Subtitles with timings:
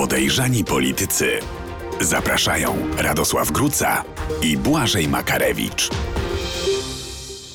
[0.00, 1.30] Podejrzani politycy.
[2.00, 4.04] Zapraszają Radosław Gruca
[4.42, 5.88] i Błażej Makarewicz.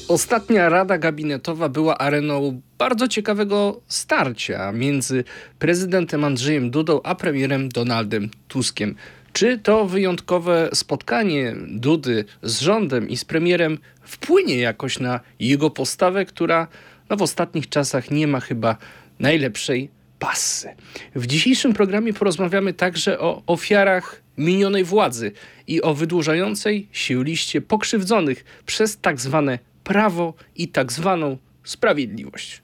[0.07, 5.23] Ostatnia rada gabinetowa była areną bardzo ciekawego starcia między
[5.59, 8.95] prezydentem Andrzejem Dudą a premierem Donaldem Tuskiem.
[9.33, 16.25] Czy to wyjątkowe spotkanie Dudy z rządem i z premierem wpłynie jakoś na jego postawę,
[16.25, 16.67] która
[17.09, 18.77] no, w ostatnich czasach nie ma chyba
[19.19, 20.75] najlepszej pasy.
[21.15, 25.31] W dzisiejszym programie porozmawiamy także o ofiarach minionej władzy
[25.67, 32.61] i o wydłużającej się liście pokrzywdzonych przez tak zwane prawo i tak zwaną sprawiedliwość.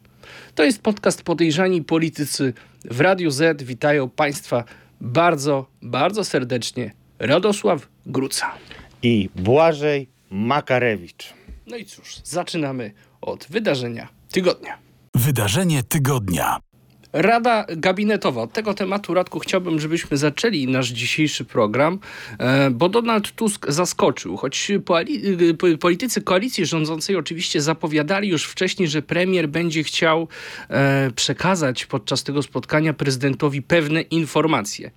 [0.56, 2.54] To jest podcast Podejrzani Politycy
[2.86, 3.64] w Radiu Z.
[3.64, 4.64] Witają Państwa
[5.02, 8.52] bardzo, bardzo serdecznie Radosław Gruca
[9.04, 11.34] i Błażej Makarewicz.
[11.68, 14.78] No i cóż, zaczynamy od wydarzenia tygodnia.
[15.16, 16.60] Wydarzenie tygodnia.
[17.14, 18.42] Rada gabinetowa.
[18.42, 22.00] Od tego tematu, Radku, chciałbym, żebyśmy zaczęli nasz dzisiejszy program,
[22.40, 24.38] e, bo Donald Tusk zaskoczył.
[24.38, 24.72] Choć
[25.80, 30.28] politycy koalicji rządzącej oczywiście zapowiadali już wcześniej, że premier będzie chciał
[30.70, 34.92] e, przekazać podczas tego spotkania prezydentowi pewne informacje.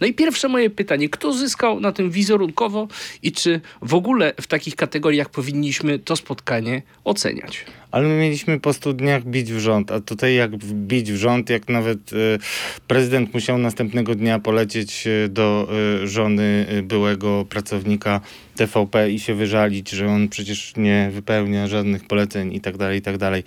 [0.00, 2.88] No i pierwsze moje pytanie, kto zyskał na tym wizerunkowo
[3.22, 7.64] i czy w ogóle w takich kategoriach powinniśmy to spotkanie oceniać?
[7.90, 11.68] Ale my mieliśmy po studniach bić w rząd, a tutaj jak bić w rząd, jak
[11.68, 12.38] nawet y,
[12.86, 15.68] prezydent musiał następnego dnia polecieć y, do
[16.02, 18.20] y, żony byłego pracownika
[18.56, 23.02] TVP i się wyżalić, że on przecież nie wypełnia żadnych poleceń i tak dalej, i
[23.02, 23.44] tak dalej.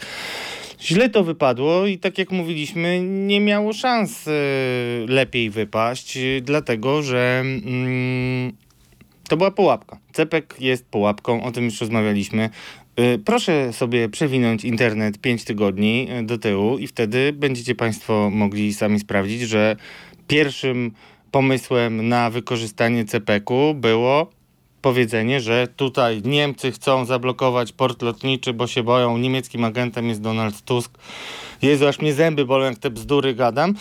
[0.83, 4.29] Źle to wypadło i tak jak mówiliśmy, nie miało szans
[5.07, 8.53] lepiej wypaść, dlatego że mm,
[9.29, 9.99] to była pułapka.
[10.13, 12.49] Cepek jest pułapką, o tym już rozmawialiśmy.
[12.99, 18.99] Y, proszę sobie przewinąć internet 5 tygodni do tyłu i wtedy będziecie Państwo mogli sami
[18.99, 19.75] sprawdzić, że
[20.27, 20.91] pierwszym
[21.31, 24.29] pomysłem na wykorzystanie CPK-u było
[24.83, 30.61] powiedzenie, że tutaj Niemcy chcą zablokować port lotniczy, bo się boją, niemieckim agentem jest Donald
[30.61, 30.97] Tusk.
[31.61, 33.73] Jezu, aż mnie zęby bolą, jak te bzdury gadam.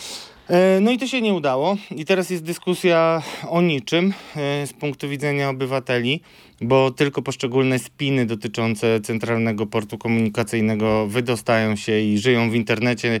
[0.49, 1.77] E, no i to się nie udało.
[1.95, 6.21] I teraz jest dyskusja o niczym e, z punktu widzenia obywateli,
[6.61, 13.19] bo tylko poszczególne spiny dotyczące centralnego portu komunikacyjnego wydostają się i żyją w internecie,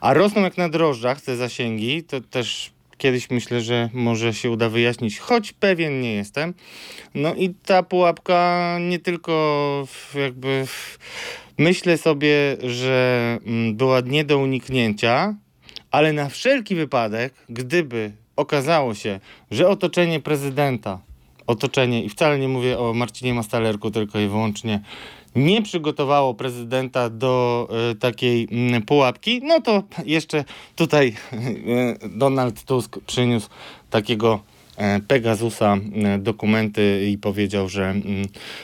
[0.00, 2.02] a rosną jak na drożdżach te zasięgi.
[2.02, 2.73] To też
[3.04, 6.54] kiedyś myślę, że może się uda wyjaśnić, choć pewien nie jestem.
[7.14, 10.66] No i ta pułapka nie tylko jakby.
[11.58, 15.34] Myślę sobie, że mm, była nie do uniknięcia,
[15.90, 19.20] ale na wszelki wypadek, gdyby okazało się,
[19.50, 21.00] że otoczenie prezydenta,
[21.46, 24.80] otoczenie, i wcale nie mówię o Marcinie Mastalerku, tylko i wyłącznie,
[25.34, 30.44] nie przygotowało prezydenta do y, takiej y, pułapki, no to jeszcze
[30.76, 33.48] tutaj y, Donald Tusk przyniósł
[33.90, 34.40] takiego
[34.76, 38.04] E, Pegasusa e, dokumenty i powiedział, że mm,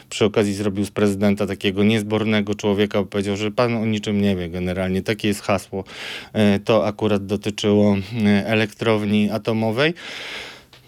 [0.08, 4.48] przy okazji zrobił z prezydenta takiego niezbornego człowieka, powiedział, że pan o niczym nie wie
[4.48, 5.02] generalnie.
[5.02, 5.84] Takie jest hasło.
[6.32, 7.96] E, to akurat dotyczyło
[8.44, 9.94] elektrowni atomowej.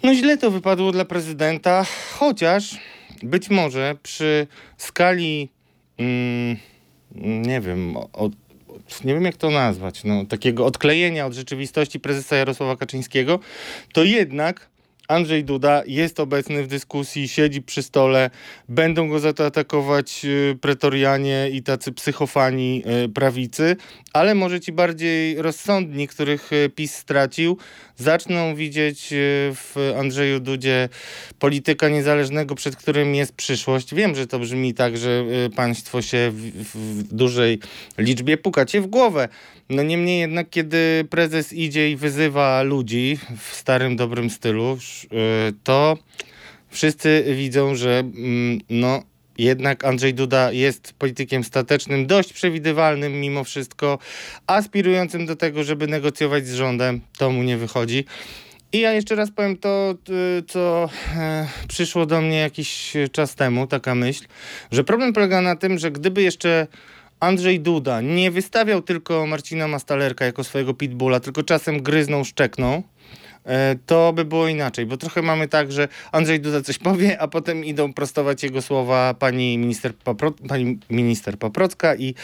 [0.03, 1.85] No źle to wypadło dla prezydenta,
[2.19, 2.77] chociaż
[3.23, 5.49] być może przy skali
[5.97, 6.57] mm,
[7.15, 8.31] nie wiem, od,
[9.03, 13.39] nie wiem jak to nazwać, no, takiego odklejenia od rzeczywistości prezesa Jarosława Kaczyńskiego,
[13.93, 14.73] to jednak
[15.07, 18.29] Andrzej Duda jest obecny w dyskusji, siedzi przy stole,
[18.69, 23.75] będą go za to atakować y, pretorianie i tacy psychofani y, prawicy,
[24.13, 27.57] ale może ci bardziej rozsądni, których y, PiS stracił,
[28.03, 29.07] zaczną widzieć
[29.55, 30.89] w Andrzeju Dudzie
[31.39, 33.95] polityka niezależnego, przed którym jest przyszłość.
[33.95, 35.25] Wiem, że to brzmi tak, że
[35.55, 37.59] państwo się w, w dużej
[37.97, 39.29] liczbie pukacie w głowę,
[39.69, 45.07] no niemniej jednak, kiedy prezes idzie i wyzywa ludzi w starym, dobrym stylu, y,
[45.63, 45.97] to
[46.69, 49.03] wszyscy widzą, że mm, no
[49.37, 53.99] jednak Andrzej Duda jest politykiem statecznym, dość przewidywalnym mimo wszystko,
[54.47, 57.01] aspirującym do tego, żeby negocjować z rządem.
[57.17, 58.05] To mu nie wychodzi.
[58.73, 59.95] I ja jeszcze raz powiem to,
[60.39, 64.25] y, co e, przyszło do mnie jakiś czas temu, taka myśl,
[64.71, 66.67] że problem polega na tym, że gdyby jeszcze
[67.19, 73.32] Andrzej Duda nie wystawiał tylko Marcina Mastalerka jako swojego pitbulla, tylko czasem gryznął, szczeknął, E,
[73.85, 77.65] to by było inaczej, bo trochę mamy tak, że Andrzej Duda coś powie, a potem
[77.65, 82.15] idą prostować jego słowa pani minister, Papro, pani minister Paprocka i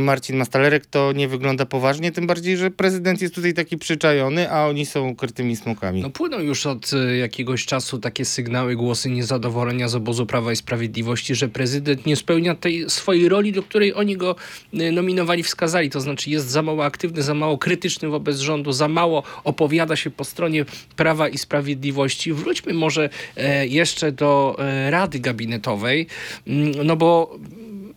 [0.00, 0.86] Marcin Mastalerek.
[0.86, 5.08] To nie wygląda poważnie, tym bardziej, że prezydent jest tutaj taki przyczajony, a oni są
[5.08, 6.02] ukrytymi smokami.
[6.02, 10.56] No płyną już od e, jakiegoś czasu takie sygnały, głosy niezadowolenia z obozu Prawa i
[10.56, 14.36] Sprawiedliwości, że prezydent nie spełnia tej swojej roli, do której oni go
[14.74, 15.90] e, nominowali, wskazali.
[15.90, 20.10] To znaczy jest za mało aktywny, za mało krytyczny wobec rządu, za mało opowiada się
[20.20, 20.64] po stronie
[20.96, 22.32] Prawa i Sprawiedliwości.
[22.32, 26.06] Wróćmy może e, jeszcze do e, Rady Gabinetowej,
[26.46, 27.38] mm, no bo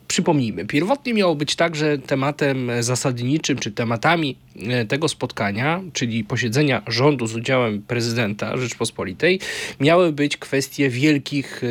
[0.08, 6.82] Przypomnijmy, pierwotnie miało być tak, że tematem zasadniczym, czy tematami e, tego spotkania, czyli posiedzenia
[6.88, 9.40] rządu z udziałem prezydenta Rzeczpospolitej,
[9.80, 11.68] miały być kwestie wielkich e,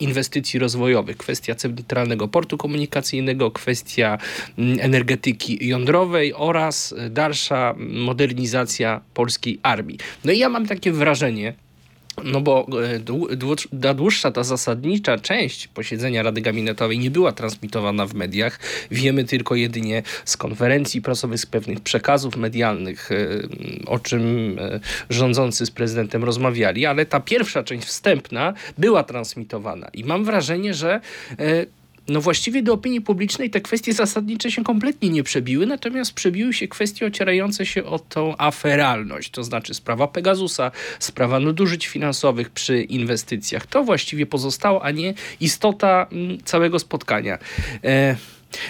[0.00, 4.18] inwestycji rozwojowych, kwestia centralnego portu komunikacyjnego, kwestia
[4.58, 9.98] energetyki jądrowej oraz dalsza modernizacja polskiej armii.
[10.24, 11.54] No i ja mam takie wrażenie,
[12.24, 12.66] no bo
[13.82, 18.58] ta dłuższa, ta zasadnicza część posiedzenia Rady Gabinetowej nie była transmitowana w mediach.
[18.90, 23.16] Wiemy tylko jedynie z konferencji prasowych, z pewnych przekazów medialnych, e,
[23.86, 24.80] o czym e,
[25.10, 29.88] rządzący z prezydentem rozmawiali, ale ta pierwsza część wstępna była transmitowana.
[29.94, 31.00] I mam wrażenie, że
[31.38, 31.66] e,
[32.08, 36.68] no właściwie do opinii publicznej te kwestie zasadnicze się kompletnie nie przebiły, natomiast przebiły się
[36.68, 43.66] kwestie ocierające się o tą aferalność, to znaczy sprawa Pegasusa, sprawa nadużyć finansowych przy inwestycjach.
[43.66, 47.38] To właściwie pozostało, a nie istota mm, całego spotkania.
[47.84, 48.16] E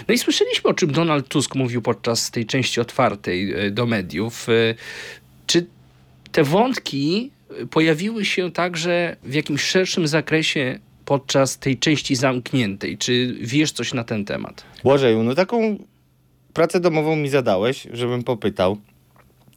[0.09, 4.49] no i słyszeliśmy, o czym Donald Tusk mówił podczas tej części otwartej e, do mediów.
[4.49, 4.75] E,
[5.47, 5.67] czy
[6.33, 7.31] te wątki
[7.71, 12.99] pojawiły się także w jakimś szerszym zakresie podczas tej części zamkniętej.
[12.99, 14.65] Czy wiesz coś na ten temat?
[14.85, 15.79] Błażeju, no taką
[16.53, 18.77] pracę domową mi zadałeś, żebym popytał.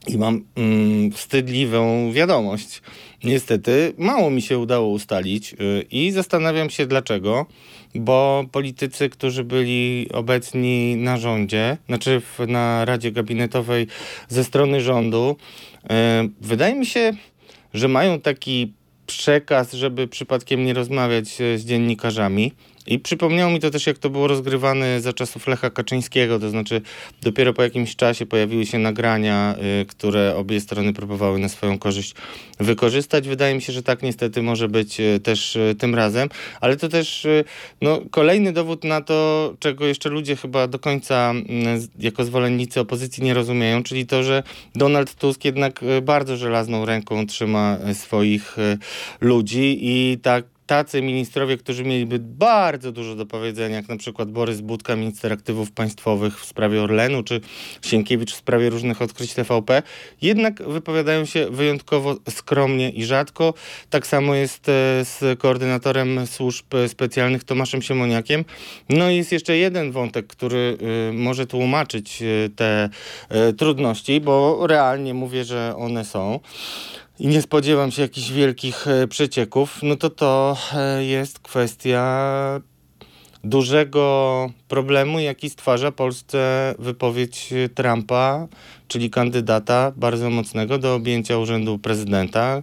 [0.07, 2.81] I mam mm, wstydliwą wiadomość.
[3.23, 7.45] Niestety mało mi się udało ustalić yy, i zastanawiam się dlaczego,
[7.95, 13.87] bo politycy, którzy byli obecni na rządzie, znaczy w, na Radzie Gabinetowej
[14.29, 15.35] ze strony rządu,
[15.83, 15.89] yy,
[16.41, 17.13] wydaje mi się,
[17.73, 18.73] że mają taki
[19.09, 22.53] przekaz, żeby przypadkiem nie rozmawiać z dziennikarzami.
[22.87, 26.81] I przypomniało mi to też, jak to było rozgrywane za czasów Lecha Kaczyńskiego, to znaczy
[27.21, 32.15] dopiero po jakimś czasie pojawiły się nagrania, y, które obie strony próbowały na swoją korzyść
[32.59, 33.27] wykorzystać.
[33.27, 36.29] Wydaje mi się, że tak niestety może być y, też y, tym razem,
[36.61, 37.43] ale to też y,
[37.81, 43.23] no, kolejny dowód na to, czego jeszcze ludzie chyba do końca mm, jako zwolennicy opozycji
[43.23, 44.43] nie rozumieją, czyli to, że
[44.75, 48.55] Donald Tusk jednak y, bardzo żelazną ręką trzyma y, swoich
[49.21, 54.61] ludzi i tak tacy ministrowie, którzy mieliby bardzo dużo do powiedzenia, jak na przykład Borys
[54.61, 57.41] Budka, minister aktywów państwowych w sprawie Orlenu, czy
[57.81, 59.83] Sienkiewicz w sprawie różnych odkryć TVP,
[60.21, 63.53] jednak wypowiadają się wyjątkowo skromnie i rzadko.
[63.89, 64.71] Tak samo jest e,
[65.05, 68.45] z koordynatorem służb specjalnych Tomaszem Siemoniakiem.
[68.89, 70.77] No i jest jeszcze jeden wątek, który
[71.09, 72.23] y, może tłumaczyć
[72.55, 72.89] te
[73.57, 76.39] trudności, bo realnie mówię, że one są
[77.19, 82.61] i nie spodziewam się jakichś wielkich e, przecieków, no to to e, jest kwestia
[83.43, 88.47] dużego problemu, jaki stwarza Polsce wypowiedź Trumpa,
[88.87, 92.61] czyli kandydata bardzo mocnego do objęcia urzędu prezydenta.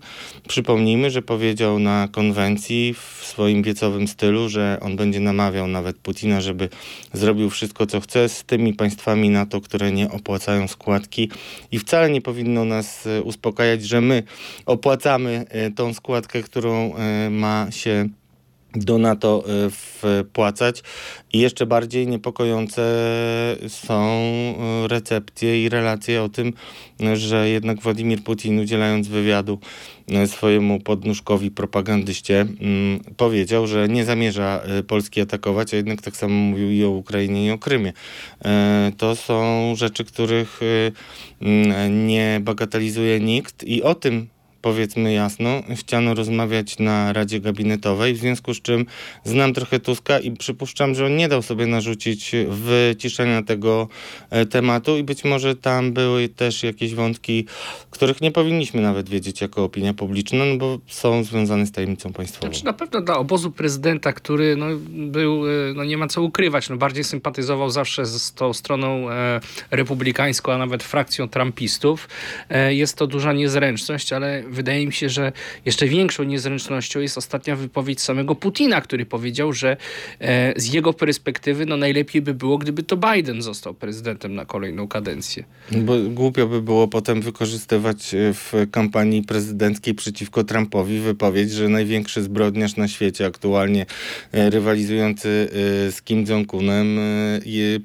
[0.48, 6.40] Przypomnijmy, że powiedział na konwencji w swoim wiecowym stylu, że on będzie namawiał nawet Putina,
[6.40, 6.68] żeby
[7.12, 11.30] zrobił wszystko, co chce z tymi państwami NATO, które nie opłacają składki
[11.72, 14.22] i wcale nie powinno nas e, uspokajać, że my
[14.66, 18.08] opłacamy e, tą składkę, którą e, ma się
[18.76, 20.82] do NATO y, wpłacać.
[21.32, 22.82] I jeszcze bardziej niepokojące
[23.68, 24.18] są
[24.84, 26.52] y, recepcje i relacje o tym,
[27.14, 29.58] że jednak Władimir Putin udzielając wywiadu
[30.10, 36.34] y, swojemu podnóżkowi propagandyście mm, powiedział, że nie zamierza Polski atakować, a jednak tak samo
[36.34, 37.92] mówił i o Ukrainie i o Krymie.
[38.96, 40.60] To są rzeczy, których
[41.40, 44.28] mm, nie bagatelizuje nikt i o tym
[44.62, 48.86] powiedzmy jasno, chciano rozmawiać na Radzie Gabinetowej, w związku z czym
[49.24, 53.88] znam trochę Tuska i przypuszczam, że on nie dał sobie narzucić wyciszenia tego
[54.30, 57.46] e, tematu i być może tam były też jakieś wątki,
[57.90, 62.52] których nie powinniśmy nawet wiedzieć jako opinia publiczna, no bo są związane z tajemnicą państwową.
[62.52, 66.68] Znaczy na pewno dla obozu prezydenta, który no, był, e, no nie ma co ukrywać,
[66.68, 72.08] no bardziej sympatyzował zawsze z tą stroną e, republikańską, a nawet frakcją trumpistów,
[72.48, 75.32] e, jest to duża niezręczność, ale wydaje mi się, że
[75.64, 79.76] jeszcze większą niezręcznością jest ostatnia wypowiedź samego Putina, który powiedział, że
[80.20, 84.88] e, z jego perspektywy no najlepiej by było, gdyby to Biden został prezydentem na kolejną
[84.88, 85.44] kadencję.
[85.72, 92.22] Bo głupio by było potem wykorzystywać e, w kampanii prezydenckiej przeciwko Trumpowi wypowiedź, że największy
[92.22, 93.86] zbrodniarz na świecie aktualnie
[94.32, 95.48] e, rywalizujący
[95.90, 96.98] z Kim Jong-unem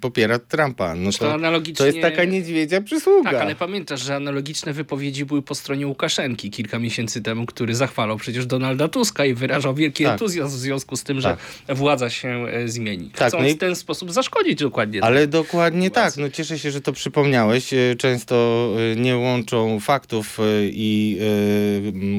[0.01, 0.95] popiera Trumpa.
[0.95, 1.75] No to, to, analogicznie...
[1.75, 3.31] to jest taka niedźwiedzia przysługa.
[3.31, 8.17] Tak, ale pamiętasz, że analogiczne wypowiedzi były po stronie Łukaszenki, kilka miesięcy temu, który zachwalał
[8.17, 10.13] przecież Donalda Tuska i wyrażał wielki tak.
[10.13, 11.77] entuzjazm w związku z tym, że tak.
[11.77, 13.09] władza się e, zmieni.
[13.15, 13.53] Tak, Chcąc no i...
[13.53, 15.03] w ten sposób zaszkodzić dokładnie.
[15.03, 16.21] Ale dokładnie sytuacji.
[16.21, 16.25] tak.
[16.25, 17.73] No cieszę się, że to przypomniałeś.
[17.73, 21.19] E, często nie łączą faktów i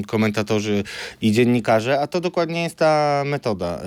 [0.07, 0.83] komentatorzy
[1.21, 3.81] i dziennikarze, a to dokładnie jest ta metoda.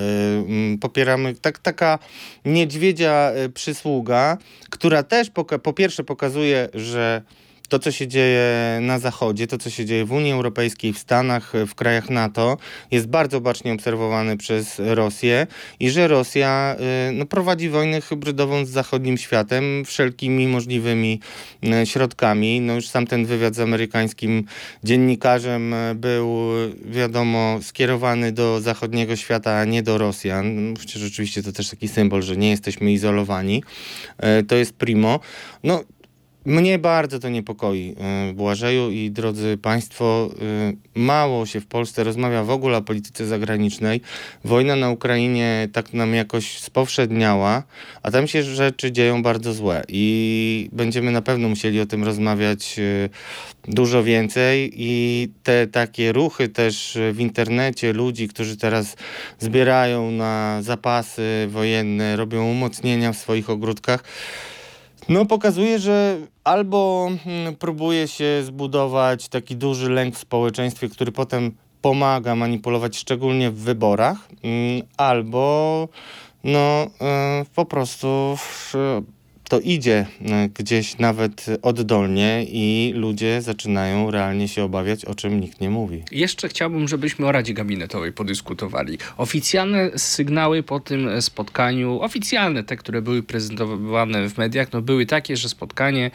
[0.80, 1.98] Popieramy tak, taka
[2.44, 4.38] niedźwiedzia przysługa,
[4.70, 7.22] która też po, po pierwsze pokazuje, że
[7.66, 11.52] to, co się dzieje na Zachodzie, to, co się dzieje w Unii Europejskiej, w Stanach,
[11.66, 12.56] w krajach NATO,
[12.90, 15.46] jest bardzo bacznie obserwowane przez Rosję
[15.80, 16.76] i że Rosja
[17.08, 21.20] y, no, prowadzi wojnę hybrydową z zachodnim światem wszelkimi możliwymi
[21.82, 22.60] y, środkami.
[22.60, 24.44] No już sam ten wywiad z amerykańskim
[24.84, 26.36] dziennikarzem y, był,
[26.84, 30.74] wiadomo, skierowany do zachodniego świata, a nie do Rosjan.
[30.74, 33.62] Przecież oczywiście to też taki symbol, że nie jesteśmy izolowani.
[34.48, 35.20] To jest primo.
[35.64, 35.84] No,
[36.46, 37.96] mnie bardzo to niepokoi,
[38.30, 40.30] y, Błażeju i drodzy Państwo,
[40.94, 44.00] y, mało się w Polsce rozmawia w ogóle o polityce zagranicznej.
[44.44, 47.62] Wojna na Ukrainie tak nam jakoś spowszedniała,
[48.02, 52.78] a tam się rzeczy dzieją bardzo złe i będziemy na pewno musieli o tym rozmawiać
[52.78, 53.10] y,
[53.68, 58.96] dużo więcej i te takie ruchy też w internecie ludzi, którzy teraz
[59.38, 64.04] zbierają na zapasy wojenne, robią umocnienia w swoich ogródkach,
[65.08, 71.52] no pokazuje, że albo hmm, próbuje się zbudować taki duży lęk w społeczeństwie, który potem
[71.82, 75.88] pomaga manipulować szczególnie w wyborach, mm, albo
[76.44, 78.36] no e, po prostu
[79.48, 85.60] to idzie e, gdzieś nawet oddolnie i ludzie zaczynają realnie się obawiać, o czym nikt
[85.60, 86.02] nie mówi.
[86.12, 88.98] Jeszcze chciałbym, żebyśmy o Radzie Gabinetowej podyskutowali.
[89.16, 95.36] Oficjalne sygnały po tym spotkaniu, oficjalne te, które były prezentowane w mediach, no były takie,
[95.36, 96.10] że spotkanie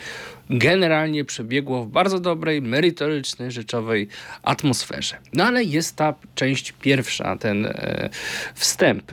[0.50, 4.08] generalnie przebiegło w bardzo dobrej, merytorycznej, rzeczowej
[4.44, 5.18] atmosferze.
[5.34, 8.10] No ale jest ta część pierwsza, ten e,
[8.56, 9.12] wstęp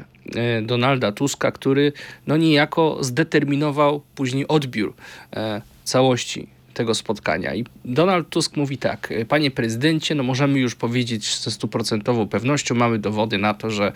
[0.63, 1.93] Donalda Tuska, który
[2.27, 4.95] no niejako zdeterminował później odbiór
[5.33, 7.55] e, całości tego spotkania.
[7.55, 12.75] I Donald Tusk mówi tak, e, panie prezydencie, no możemy już powiedzieć ze stuprocentową pewnością,
[12.75, 13.93] mamy dowody na to, że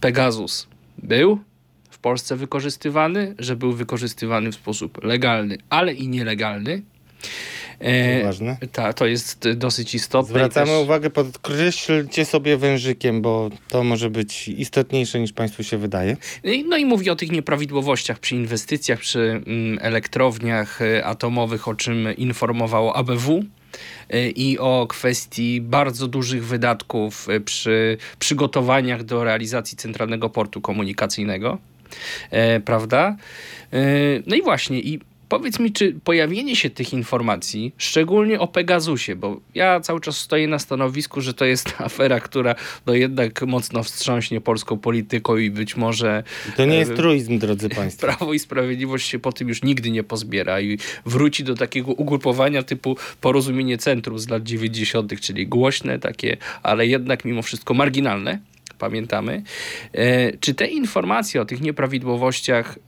[0.00, 0.66] Pegasus
[0.98, 1.38] był
[1.90, 6.82] w Polsce wykorzystywany, że był wykorzystywany w sposób legalny, ale i nielegalny.
[7.80, 8.56] E, ważne.
[8.72, 10.28] Ta, to jest dosyć istotne.
[10.28, 10.82] Zwracamy też...
[10.82, 16.16] uwagę, podkreślcie sobie wężykiem, bo to może być istotniejsze niż Państwu się wydaje.
[16.68, 22.16] No i mówi o tych nieprawidłowościach przy inwestycjach, przy mm, elektrowniach e, atomowych, o czym
[22.16, 23.44] informowało ABW
[24.10, 31.58] e, i o kwestii bardzo dużych wydatków przy przygotowaniach do realizacji Centralnego Portu Komunikacyjnego.
[32.30, 33.16] E, prawda?
[33.72, 33.86] E,
[34.26, 39.40] no i właśnie, i Powiedz mi, czy pojawienie się tych informacji, szczególnie o Pegasusie, bo
[39.54, 42.54] ja cały czas stoję na stanowisku, że to jest afera, która
[42.86, 46.22] no jednak mocno wstrząśnie polską polityką i być może...
[46.56, 48.06] To nie jest e, truizm, drodzy Państwo.
[48.06, 52.62] Prawo i Sprawiedliwość się po tym już nigdy nie pozbiera i wróci do takiego ugrupowania
[52.62, 58.38] typu porozumienie centrum z lat 90., czyli głośne takie, ale jednak mimo wszystko marginalne
[58.78, 59.42] pamiętamy.
[59.92, 62.78] E, czy te informacje o tych nieprawidłowościach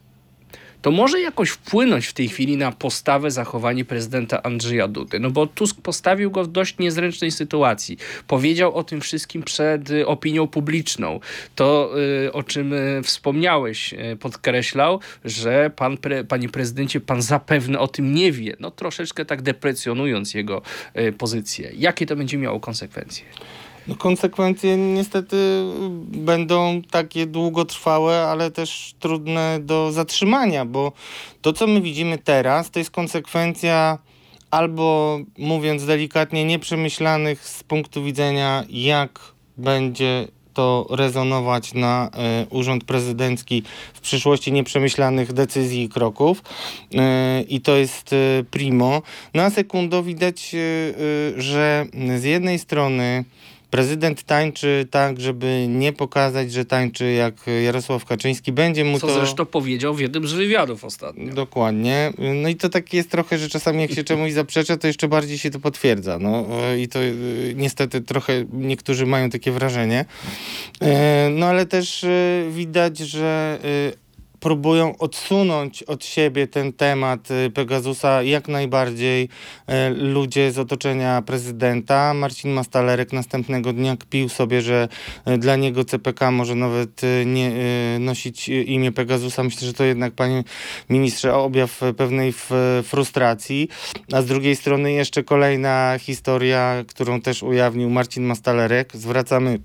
[0.82, 5.20] to może jakoś wpłynąć w tej chwili na postawę, zachowanie prezydenta Andrzeja Dudy.
[5.20, 7.98] No bo Tusk postawił go w dość niezręcznej sytuacji.
[8.26, 11.20] Powiedział o tym wszystkim przed y, opinią publiczną.
[11.54, 11.90] To,
[12.26, 18.14] y, o czym y, wspomniałeś, podkreślał, że pan, pre, panie prezydencie, pan zapewne o tym
[18.14, 18.56] nie wie.
[18.60, 20.62] No troszeczkę tak deprecjonując jego
[21.18, 21.70] pozycję.
[21.76, 23.24] Jakie to będzie miało konsekwencje?
[23.88, 25.36] No, konsekwencje niestety
[26.02, 30.92] będą takie długotrwałe, ale też trudne do zatrzymania, bo
[31.42, 33.98] to, co my widzimy teraz, to jest konsekwencja
[34.50, 39.20] albo, mówiąc delikatnie, nieprzemyślanych z punktu widzenia, jak
[39.56, 40.28] będzie
[40.58, 42.10] to rezonować na
[42.42, 43.62] y, urząd prezydencki
[43.94, 46.42] w przyszłości nieprzemyślanych decyzji i kroków.
[46.94, 46.96] Y,
[47.42, 49.02] I to jest y, primo.
[49.34, 50.56] Na sekundę widać,
[51.36, 51.86] że
[52.18, 53.24] z jednej strony
[53.70, 57.34] Prezydent tańczy tak, żeby nie pokazać, że tańczy jak
[57.64, 58.52] Jarosław Kaczyński.
[58.52, 59.14] Będzie mu Co to...
[59.14, 61.34] zresztą powiedział w jednym z wywiadów ostatnio.
[61.34, 62.12] Dokładnie.
[62.42, 65.38] No i to tak jest trochę, że czasami jak się czemuś zaprzecza, to jeszcze bardziej
[65.38, 66.18] się to potwierdza.
[66.18, 66.46] No
[66.78, 70.04] i to y, niestety trochę niektórzy mają takie wrażenie.
[70.80, 72.06] E, no ale też
[72.50, 73.58] widać, że
[74.40, 79.28] próbują odsunąć od siebie ten temat y, Pegasusa jak najbardziej
[79.66, 82.14] e, ludzie z otoczenia prezydenta.
[82.14, 84.88] Marcin Mastalerek następnego dnia kpił sobie, że
[85.24, 87.50] e, dla niego CPK może nawet nie
[88.00, 89.42] nosić imię Pegasusa.
[89.42, 90.44] Myślę, że to jednak, panie
[90.90, 92.32] ministrze, objaw pewnej
[92.82, 93.68] frustracji.
[94.12, 98.96] A z drugiej strony jeszcze kolejna historia, którą też ujawnił Marcin Mastalerek.
[98.96, 99.58] Zwracamy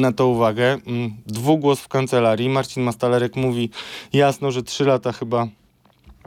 [0.00, 0.78] na to uwagę.
[0.86, 2.48] Mm, Dwugłos w kancelarii.
[2.48, 3.70] Marcin Mastalerek mówi
[4.12, 5.48] jasno, że trzy lata chyba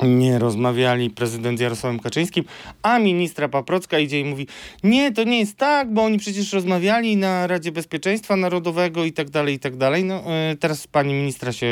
[0.03, 2.45] nie rozmawiali prezydent z Jarosławem Kaczyńskim,
[2.81, 4.47] a ministra Paprocka idzie i mówi
[4.83, 9.29] nie, to nie jest tak, bo oni przecież rozmawiali na Radzie Bezpieczeństwa Narodowego i tak
[9.29, 10.03] dalej, i tak dalej.
[10.03, 11.67] No, e, teraz pani ministra się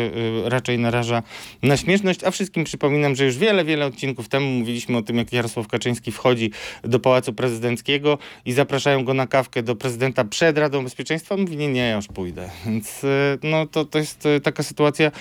[0.45, 1.23] e, raczej naraża
[1.63, 5.33] na śmieszność, a wszystkim przypominam, że już wiele, wiele odcinków temu mówiliśmy o tym, jak
[5.33, 6.51] Jarosław Kaczyński wchodzi
[6.83, 11.37] do Pałacu Prezydenckiego i zapraszają go na kawkę do prezydenta przed Radą Bezpieczeństwa.
[11.37, 12.49] Mówi, nie, nie, ja już pójdę.
[12.65, 15.11] Więc e, no, to, to jest taka sytuacja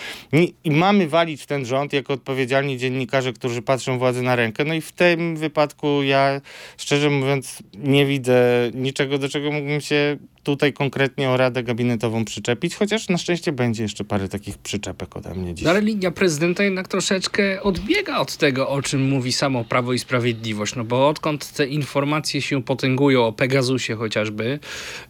[0.64, 2.93] i mamy walić w ten rząd jako odpowiedzialni dziennikarze,
[3.34, 4.64] którzy patrzą władzy na rękę.
[4.64, 6.40] No i w tym wypadku ja,
[6.78, 12.74] szczerze mówiąc, nie widzę niczego, do czego mógłbym się tutaj konkretnie o Radę Gabinetową przyczepić,
[12.74, 15.64] chociaż na szczęście będzie jeszcze parę takich przyczepek ode mnie dziś.
[15.64, 19.98] No ale linia prezydenta jednak troszeczkę odbiega od tego, o czym mówi samo Prawo i
[19.98, 20.74] Sprawiedliwość.
[20.74, 24.58] No bo odkąd te informacje się potęgują o Pegasusie chociażby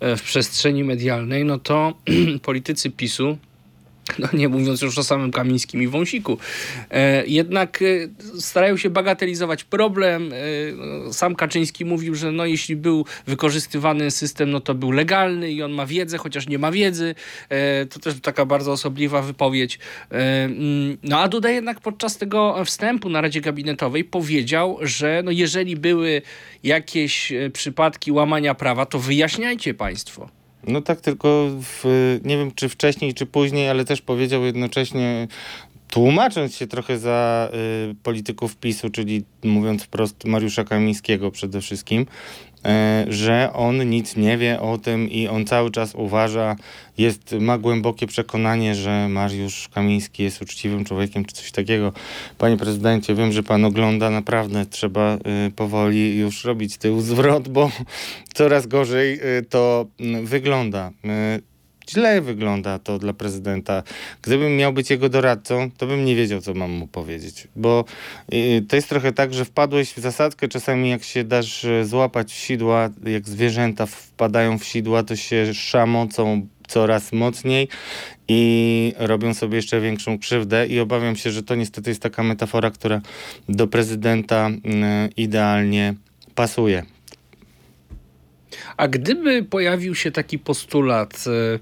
[0.01, 1.95] e, w przestrzeni medialnej, no to
[2.43, 3.39] politycy PiSu
[4.19, 6.39] no nie mówiąc już o samym Kamińskim i Wąsiku,
[6.91, 10.33] e, jednak e, starają się bagatelizować problem.
[11.09, 15.63] E, sam Kaczyński mówił, że no, jeśli był wykorzystywany system, no to był legalny i
[15.63, 17.15] on ma wiedzę, chociaż nie ma wiedzy.
[17.91, 19.79] To też taka bardzo osobliwa wypowiedź.
[20.11, 25.77] Mm, no a Duda jednak podczas tego wstępu na Radzie Gabinetowej powiedział, że no, jeżeli
[25.77, 26.23] były
[26.63, 30.44] jakieś przypadki łamania prawa, to wyjaśniajcie państwo.
[30.67, 31.85] No tak, tylko w,
[32.25, 35.29] nie wiem czy wcześniej, czy później, ale też powiedział jednocześnie,
[35.89, 37.51] tłumacząc się trochę za
[37.91, 42.07] y, polityków PiSu, czyli mówiąc wprost Mariusza Kamińskiego przede wszystkim,
[43.09, 46.57] że on nic nie wie o tym i on cały czas uważa,
[46.99, 51.93] jest, ma głębokie przekonanie, że Mariusz Kamiński jest uczciwym człowiekiem, czy coś takiego.
[52.39, 55.15] Panie prezydencie, wiem, że pan ogląda, naprawdę trzeba
[55.47, 57.71] y, powoli już robić tył zwrot, bo
[58.35, 60.91] coraz gorzej y, to mm, wygląda.
[61.89, 63.83] Y, Źle wygląda to dla prezydenta.
[64.23, 67.49] Gdybym miał być jego doradcą, to bym nie wiedział, co mam mu powiedzieć.
[67.57, 67.85] Bo
[68.33, 72.33] y, to jest trochę tak, że wpadłeś w zasadkę, czasami jak się dasz y, złapać
[72.33, 77.69] w sidła, jak zwierzęta wpadają w sidła, to się szamocą coraz mocniej
[78.29, 82.71] i robią sobie jeszcze większą krzywdę i obawiam się, że to niestety jest taka metafora,
[82.71, 83.01] która
[83.49, 85.95] do prezydenta y, idealnie
[86.35, 86.83] pasuje.
[88.77, 91.59] A gdyby pojawił się taki postulat e,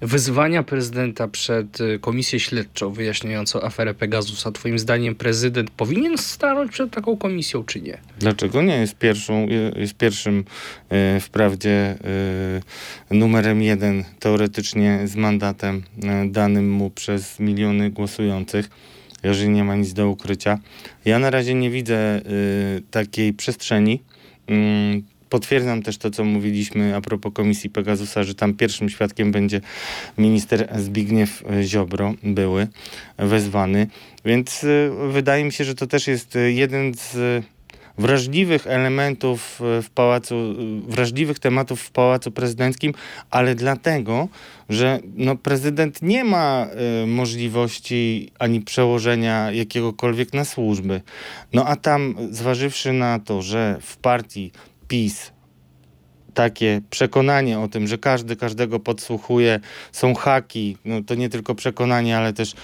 [0.00, 6.90] wyzwania prezydenta przed e, komisję śledczą wyjaśniającą aferę Pegasusa, twoim zdaniem prezydent powinien stanąć przed
[6.90, 7.98] taką komisją, czy nie?
[8.18, 10.44] Dlaczego nie jest pierwszą, jest pierwszym
[10.88, 11.96] e, wprawdzie
[13.10, 15.82] e, numerem jeden teoretycznie z mandatem
[16.26, 18.70] danym mu przez miliony głosujących,
[19.22, 20.58] jeżeli nie ma nic do ukrycia.
[21.04, 22.20] Ja na razie nie widzę e,
[22.90, 24.02] takiej przestrzeni.
[24.46, 29.60] Mm, Potwierdzam też to, co mówiliśmy a propos komisji Pegasusa, że tam pierwszym świadkiem będzie
[30.18, 32.68] minister Zbigniew Ziobro, były
[33.18, 33.86] wezwany.
[34.24, 37.42] Więc y, wydaje mi się, że to też jest y, jeden z y,
[37.98, 40.54] wrażliwych elementów w pałacu,
[40.88, 42.94] wrażliwych tematów w pałacu prezydenckim,
[43.30, 44.28] ale dlatego,
[44.68, 46.66] że no, prezydent nie ma
[47.02, 51.00] y, możliwości ani przełożenia jakiegokolwiek na służby.
[51.52, 54.52] No a tam, zważywszy na to, że w partii
[54.90, 55.32] PiS.
[56.34, 59.60] Takie przekonanie o tym, że każdy każdego podsłuchuje,
[59.92, 62.54] są haki, no to nie tylko przekonanie, ale też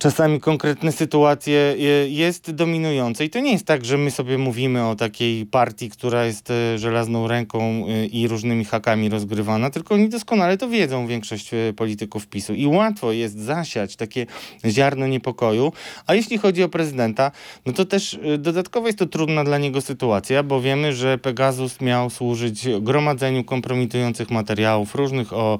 [0.00, 3.24] czasami konkretne sytuacje je- jest dominujące.
[3.24, 6.78] I to nie jest tak, że my sobie mówimy o takiej partii, która jest e,
[6.78, 12.26] żelazną ręką e, i różnymi hakami rozgrywana, tylko oni doskonale to wiedzą, większość e, polityków
[12.26, 12.54] PiSu.
[12.54, 14.26] I łatwo jest zasiać takie
[14.66, 15.72] ziarno niepokoju.
[16.06, 17.32] A jeśli chodzi o prezydenta,
[17.66, 22.10] no to też dodatkowo jest to trudna dla niego sytuacja, bo wiemy, że Pegasus miał
[22.10, 25.58] służyć gromadzeniu kompromitujących materiałów różnych o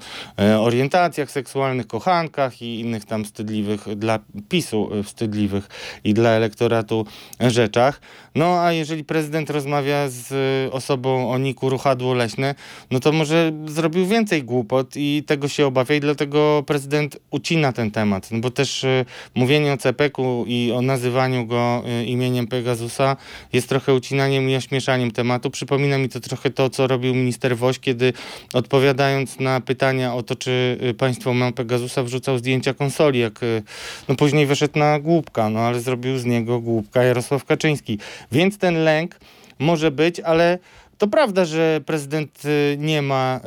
[0.60, 4.18] orientacjach seksualnych, kochankach i innych tam wstydliwych dla
[4.48, 5.68] PiSu e, wstydliwych
[6.04, 7.06] i dla elektoratu
[7.40, 8.00] rzeczach.
[8.34, 10.28] No a jeżeli prezydent rozmawia z
[10.74, 12.54] osobą o niku ruchadło leśne,
[12.90, 17.90] no to może zrobił więcej głupot i tego się obawia i dlatego prezydent ucina ten
[17.90, 18.30] temat.
[18.30, 23.16] No bo też y, mówienie o CPK-u i o nazywaniu go y, imieniem Pegasusa
[23.52, 25.50] jest trochę ucinaniem i ośmieszaniem tematu.
[25.50, 28.12] Przypomina mi to trochę to, co robił minister Woś, kiedy
[28.52, 33.62] odpowiadając na pytania o to, czy y, państwo ma Pegasusa, wrzucał zdjęcia konsoli, jak y,
[34.08, 37.98] no później wyszedł na głupka, no ale zrobił z niego głupka Jarosław Kaczyński.
[38.32, 39.20] Więc ten lęk
[39.58, 40.58] może być, ale
[40.98, 43.40] to prawda, że prezydent y, nie ma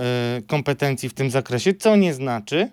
[0.47, 2.69] kompetencji w tym zakresie, co nie znaczy,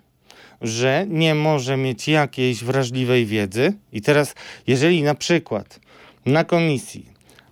[0.61, 3.73] że nie może mieć jakiejś wrażliwej wiedzy.
[3.93, 4.35] I teraz,
[4.67, 5.79] jeżeli na przykład
[6.25, 7.10] na komisji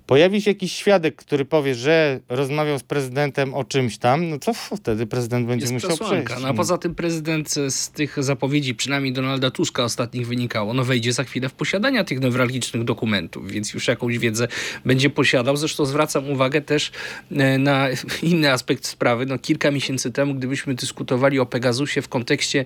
[0.10, 4.54] pojawi się jakiś świadek, który powie, że rozmawiał z prezydentem o czymś tam, no to
[4.54, 6.26] wtedy prezydent będzie jest musiał przesłanka.
[6.26, 6.44] przejść.
[6.44, 11.14] No a poza tym prezydent z tych zapowiedzi, przynajmniej Donalda Tuska ostatnich wynikało, no wejdzie
[11.14, 14.48] za chwilę w posiadania tych newralgicznych dokumentów, więc już jakąś wiedzę
[14.86, 15.58] będzie posiadał.
[15.58, 16.92] Zresztą zwracam uwagę też
[17.32, 17.88] e, na
[18.24, 19.26] inny aspekt sprawy.
[19.26, 22.66] No kilka miesięcy temu, gdybyśmy dyskutowali o Pegasusie w kontekście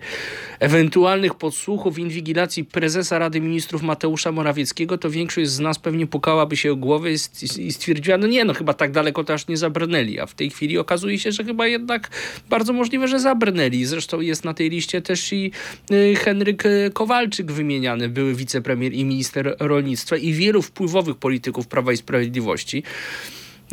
[0.60, 6.72] ewentualnych podsłuchów, inwigilacji prezesa Rady Ministrów Mateusza Morawieckiego, to większość z nas pewnie pukałaby się
[6.72, 7.12] o głowę
[7.58, 10.50] i stwierdziła, no nie, no chyba tak daleko to aż nie zabrnęli, a w tej
[10.50, 12.10] chwili okazuje się, że chyba jednak
[12.50, 13.86] bardzo możliwe, że zabrnęli.
[13.86, 15.52] Zresztą jest na tej liście też i
[15.92, 21.92] y, Henryk y, Kowalczyk wymieniany, były wicepremier i minister rolnictwa i wielu wpływowych polityków Prawa
[21.94, 22.84] i Sprawiedliwości.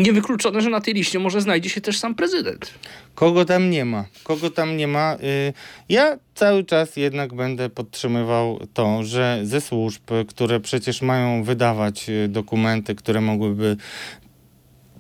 [0.00, 2.74] Niewykluczone, że na tej liście może znajdzie się też sam prezydent.
[3.14, 4.04] Kogo tam nie ma?
[4.24, 5.14] Kogo tam nie ma?
[5.14, 5.52] Y,
[5.88, 12.28] ja cały czas jednak będę podtrzymywał to, że ze służb, które przecież mają wydawać y,
[12.28, 13.76] dokumenty, które mogłyby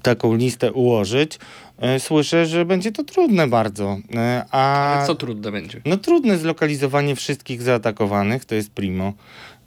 [0.02, 1.38] taką listę ułożyć,
[1.96, 3.98] y, słyszę, że będzie to trudne bardzo.
[4.50, 5.80] A Ale co trudne będzie?
[5.84, 9.12] No trudne zlokalizowanie wszystkich zaatakowanych, to jest primo.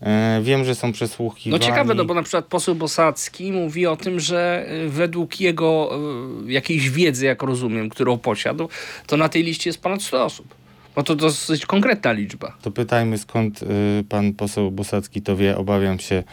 [0.03, 1.59] E, wiem, że są przesłuchiwani.
[1.59, 5.99] No ciekawe, no bo na przykład poseł Bosacki mówi o tym, że e, według jego
[6.47, 8.69] e, jakiejś wiedzy, jak rozumiem, którą posiadł,
[9.07, 10.55] to na tej liście jest ponad 100 osób.
[10.97, 12.57] No to dosyć konkretna liczba.
[12.61, 13.59] To pytajmy skąd
[14.09, 15.57] pan poseł Bosacki to wie.
[15.57, 16.23] Obawiam się,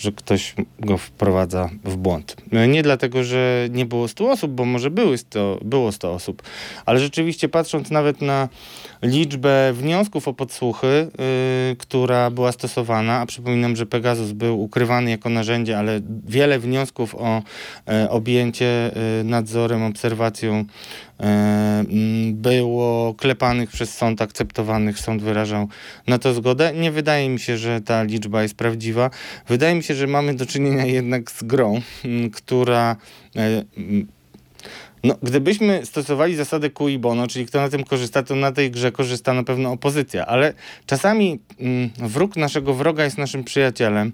[0.00, 2.36] że ktoś go wprowadza w błąd.
[2.52, 6.42] No nie dlatego, że nie było 100 osób, bo może były 100, było 100 osób,
[6.86, 8.48] ale rzeczywiście patrząc nawet na
[9.02, 10.86] liczbę wniosków o podsłuchy,
[11.68, 17.14] yy, która była stosowana, a przypominam, że Pegasus był ukrywany jako narzędzie, ale wiele wniosków
[17.14, 17.42] o
[17.88, 20.64] e, objęcie e, nadzorem, obserwacją
[21.20, 21.84] e,
[22.32, 25.68] było klepanych przez sąd, akceptowanych, sąd wyrażał
[26.06, 26.72] na to zgodę.
[26.74, 29.10] Nie wydaje mi się, że ta liczba jest prawdziwa.
[29.48, 31.80] Wydaje mi się, że mamy do czynienia jednak z grą,
[32.32, 32.96] która
[35.04, 38.92] no, gdybyśmy stosowali zasadę cui bono, czyli kto na tym korzysta, to na tej grze
[38.92, 40.54] korzysta na pewno opozycja, ale
[40.86, 44.12] czasami mm, wróg naszego wroga jest naszym przyjacielem,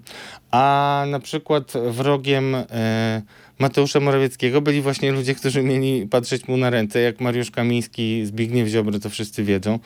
[0.51, 3.21] a na przykład wrogiem e,
[3.59, 4.61] Mateusza Morawieckiego.
[4.61, 9.09] Byli właśnie ludzie, którzy mieli patrzeć mu na ręce, jak Mariusz Kamiński, Zbigniew Ziobry, to
[9.09, 9.79] wszyscy wiedzą.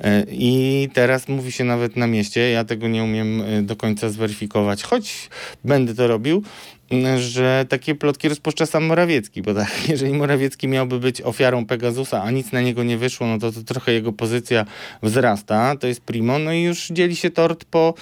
[0.00, 4.08] E, I teraz mówi się nawet na mieście, ja tego nie umiem e, do końca
[4.08, 5.30] zweryfikować, choć
[5.64, 6.42] będę to robił,
[7.18, 12.30] że takie plotki rozpuszcza sam Morawiecki, bo tak, jeżeli Morawiecki miałby być ofiarą Pegasusa, a
[12.30, 14.64] nic na niego nie wyszło, no to, to trochę jego pozycja
[15.02, 17.94] wzrasta, to jest primo, no i już dzieli się tort po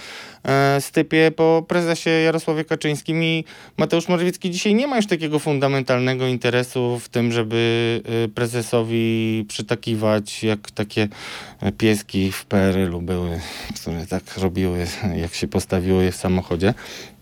[0.45, 3.45] e, stypie, po prezesie Jarosławie Kaczyńskim i
[3.77, 10.43] Mateusz Morawiecki dzisiaj nie ma już takiego fundamentalnego interesu w tym, żeby e, prezesowi przytakiwać,
[10.43, 11.09] jak takie
[11.79, 13.41] pieski w PRL-u były,
[13.81, 16.75] które tak robiły, jak się postawiły w samochodzie.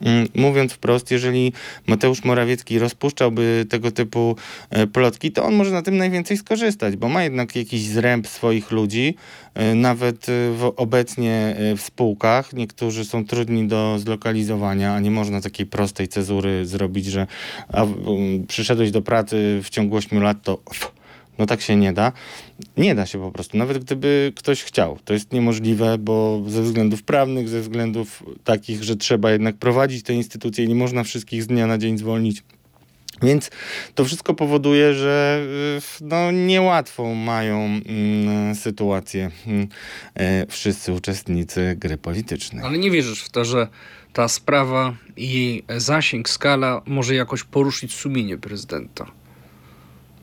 [0.03, 1.53] Mm, mówiąc wprost, jeżeli
[1.87, 4.37] Mateusz Morawiecki rozpuszczałby tego typu
[4.71, 8.71] e, plotki, to on może na tym najwięcej skorzystać, bo ma jednak jakiś zręb swoich
[8.71, 9.15] ludzi,
[9.55, 12.53] e, nawet w, obecnie e, w spółkach.
[12.53, 17.27] Niektórzy są trudni do zlokalizowania, a nie można takiej prostej cezury zrobić, że
[17.73, 17.87] a,
[18.49, 20.59] przyszedłeś do pracy w ciągu 8 lat, to
[21.39, 22.13] no tak się nie da.
[22.77, 24.99] Nie da się po prostu, nawet gdyby ktoś chciał.
[25.05, 30.15] To jest niemożliwe, bo ze względów prawnych, ze względów takich, że trzeba jednak prowadzić te
[30.15, 32.43] instytucje i nie można wszystkich z dnia na dzień zwolnić.
[33.23, 33.51] Więc
[33.95, 35.43] to wszystko powoduje, że
[36.01, 39.69] y, no, niełatwą mają mm, sytuację mm,
[40.15, 42.65] e, wszyscy uczestnicy gry politycznej.
[42.65, 43.69] Ale nie wierzysz w to, że
[44.13, 49.07] ta sprawa i jej zasięg, skala może jakoś poruszyć sumienie prezydenta?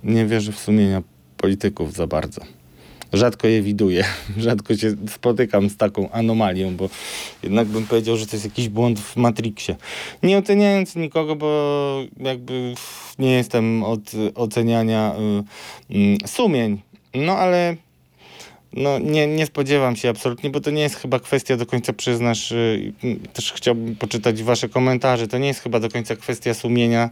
[0.04, 1.02] nie wierzę w sumienia
[1.42, 2.42] polityków za bardzo.
[3.14, 4.04] Rzadko je widuję,
[4.38, 6.90] rzadko się spotykam z taką anomalią, bo
[7.44, 9.76] jednak bym powiedział, że to jest jakiś błąd w Matrixie.
[10.24, 12.74] Nie oceniając nikogo, bo jakby
[13.20, 15.16] nie jestem od oceniania
[15.92, 16.82] y, y, sumień,
[17.14, 17.76] no ale
[18.74, 22.52] no nie, nie spodziewam się absolutnie, bo to nie jest chyba kwestia do końca, przyznasz,
[22.52, 22.94] y,
[23.34, 27.10] też chciałbym poczytać wasze komentarze, to nie jest chyba do końca kwestia sumienia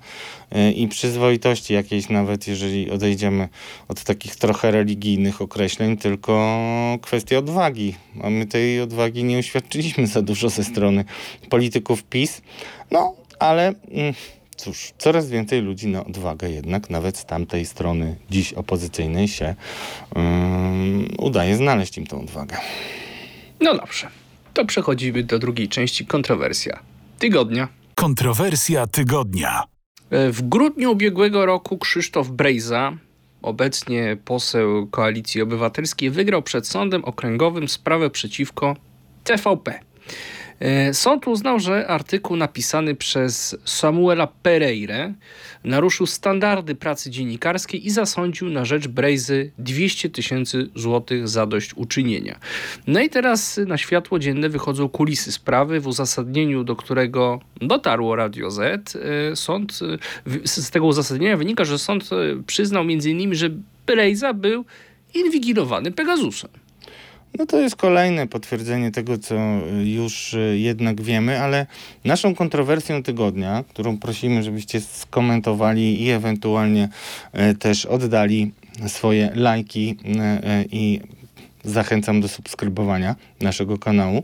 [0.55, 3.49] y, i przyzwoitości jakiejś nawet, jeżeli odejdziemy
[3.87, 6.59] od takich trochę religijnych określeń, tylko
[7.01, 7.95] kwestia odwagi.
[8.23, 11.05] A my tej odwagi nie uświadczyliśmy za dużo ze strony
[11.49, 12.41] polityków PiS.
[12.91, 13.73] No, ale...
[13.91, 14.13] Mm,
[14.59, 19.55] cóż, coraz więcej ludzi na odwagę jednak, nawet z tamtej strony dziś opozycyjnej się
[20.15, 22.57] um, udaje znaleźć im tą odwagę.
[23.61, 24.07] No dobrze,
[24.53, 26.79] to przechodzimy do drugiej części kontrowersja
[27.19, 27.67] tygodnia.
[27.95, 29.63] Kontrowersja tygodnia.
[30.09, 32.97] E, w grudniu ubiegłego roku Krzysztof Brejza,
[33.41, 38.75] obecnie poseł Koalicji Obywatelskiej, wygrał przed sądem okręgowym sprawę przeciwko
[39.23, 39.79] TVP.
[40.59, 45.13] E, sąd uznał, że artykuł napisany przez Samuela Pereire
[45.63, 52.39] naruszył standardy pracy dziennikarskiej i zasądził na rzecz Brejzy 200 tysięcy złotych zadośćuczynienia.
[52.87, 58.51] No i teraz na światło dzienne wychodzą kulisy sprawy, w uzasadnieniu do którego dotarło Radio
[58.51, 58.95] Z.
[58.95, 59.79] E, sąd,
[60.25, 62.09] e, z tego uzasadnienia wynika, że sąd
[62.47, 63.49] przyznał m.in., że
[63.85, 64.65] Brejza był
[65.13, 66.49] inwigilowany Pegasusem.
[67.37, 69.35] No to jest kolejne potwierdzenie tego, co
[69.83, 71.65] już e, jednak wiemy, ale
[72.05, 76.89] naszą kontrowersją tygodnia, którą prosimy, żebyście skomentowali i ewentualnie
[77.33, 78.51] e, też oddali
[78.87, 81.01] swoje lajki e, i
[81.63, 84.23] zachęcam do subskrybowania naszego kanału,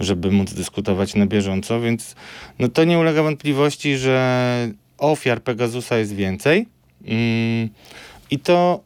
[0.00, 2.14] żeby móc dyskutować na bieżąco, więc
[2.58, 6.66] no to nie ulega wątpliwości, że ofiar Pegasusa jest więcej.
[7.06, 7.68] Mm,
[8.30, 8.80] I to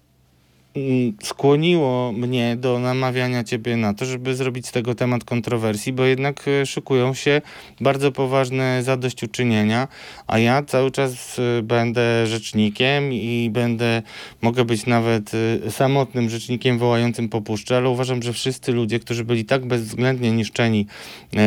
[1.23, 6.49] skłoniło mnie do namawiania ciebie na to, żeby zrobić z tego temat kontrowersji, bo jednak
[6.49, 7.43] e, szykują się
[7.81, 9.89] bardzo poważne zadośćuczynienia,
[10.27, 14.03] a ja cały czas e, będę rzecznikiem i będę,
[14.43, 15.31] mogę być nawet
[15.67, 20.31] e, samotnym rzecznikiem wołającym po puszczy, ale uważam, że wszyscy ludzie, którzy byli tak bezwzględnie
[20.31, 20.87] niszczeni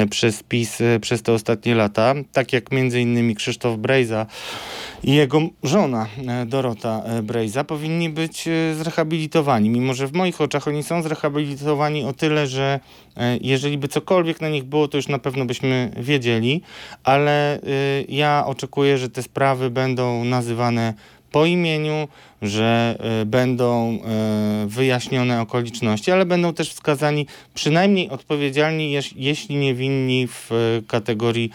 [0.10, 4.26] przez PiS przez te ostatnie lata, tak jak między innymi Krzysztof Brejza
[5.04, 6.08] i jego żona
[6.46, 12.14] Dorota Brejza, powinni być zrehabilitowani zrehabilitowani, mimo że w moich oczach oni są zrehabilitowani o
[12.14, 12.80] tyle, że
[13.18, 16.62] e, jeżeli by cokolwiek na nich było, to już na pewno byśmy wiedzieli,
[17.04, 17.60] ale e,
[18.10, 20.94] ja oczekuję, że te sprawy będą nazywane
[21.32, 22.08] po imieniu,
[22.42, 24.00] że e, będą
[24.68, 30.50] wyjaśnione okoliczności, ale będą też wskazani przynajmniej odpowiedzialni, jeśli nie winni w
[30.88, 31.52] kategorii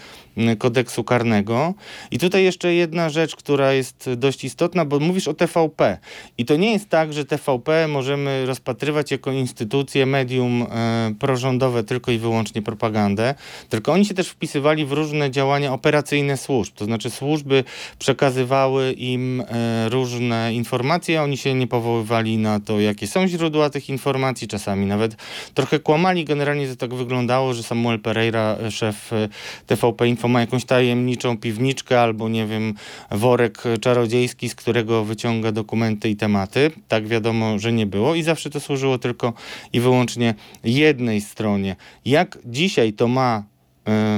[0.59, 1.74] kodeksu karnego.
[2.11, 5.98] I tutaj jeszcze jedna rzecz, która jest dość istotna, bo mówisz o TVP.
[6.38, 12.12] I to nie jest tak, że TVP możemy rozpatrywać jako instytucję, medium e, prorządowe, tylko
[12.12, 13.35] i wyłącznie propagandę,
[13.68, 16.74] tylko oni się też wpisywali w różne działania operacyjne służb.
[16.74, 17.64] To znaczy służby
[17.98, 23.88] przekazywały im e, różne informacje, oni się nie powoływali na to, jakie są źródła tych
[23.88, 25.16] informacji, czasami nawet
[25.55, 26.24] trochę kłamali.
[26.24, 29.29] Generalnie to tak wyglądało, że Samuel Pereira, szef e,
[29.66, 32.75] TVP Info ma jakąś tajemniczą piwniczkę albo, nie wiem,
[33.11, 36.71] worek czarodziejski, z którego wyciąga dokumenty i tematy.
[36.88, 39.33] Tak wiadomo, że nie było i zawsze to służyło tylko
[39.73, 41.77] i wyłącznie jednej stronie.
[42.05, 43.43] Jak dzisiaj to ma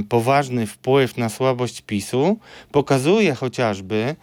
[0.00, 2.38] y, poważny wpływ na słabość PiSu,
[2.72, 4.16] pokazuje chociażby,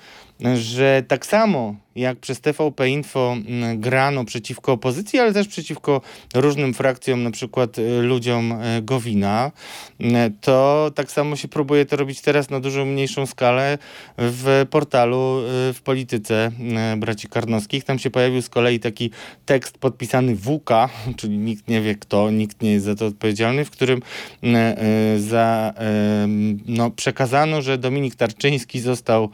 [0.55, 6.01] że tak samo jak przez TVP Info mm, grano przeciwko opozycji, ale też przeciwko
[6.33, 9.51] różnym frakcjom, na przykład y, ludziom y, Gowina,
[10.01, 10.05] y,
[10.41, 13.77] to tak samo się próbuje to robić teraz na dużo mniejszą skalę
[14.17, 15.41] w portalu
[15.73, 16.51] w polityce
[16.97, 17.83] braci Karnowskich.
[17.83, 19.11] Tam się pojawił z kolei taki
[19.45, 20.69] tekst podpisany WK,
[21.19, 24.01] czyli nikt nie wie kto, nikt nie jest za to odpowiedzialny, w którym
[25.17, 25.73] za,
[26.65, 29.29] no, przekazano, że Dominik Tarczyński został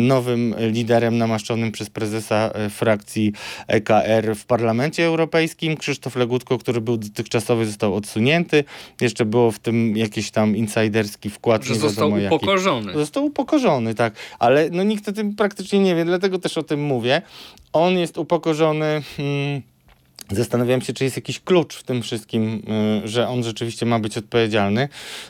[0.00, 3.32] nowym liderem namaszczonym przez prezydenta prezesa e, frakcji
[3.66, 5.76] EKR w Parlamencie Europejskim.
[5.76, 8.64] Krzysztof Legutko, który był dotychczasowy, został odsunięty.
[9.00, 11.64] Jeszcze było w tym jakiś tam insiderski wkład.
[11.64, 12.86] Że został upokorzony.
[12.86, 12.98] Jaki.
[12.98, 14.14] Został upokorzony, tak.
[14.38, 17.22] Ale no nikt o tym praktycznie nie wie, dlatego też o tym mówię.
[17.72, 19.02] On jest upokorzony...
[19.16, 19.62] Hmm,
[20.30, 22.62] Zastanawiam się, czy jest jakiś klucz w tym wszystkim,
[23.04, 24.88] y, że on rzeczywiście ma być odpowiedzialny.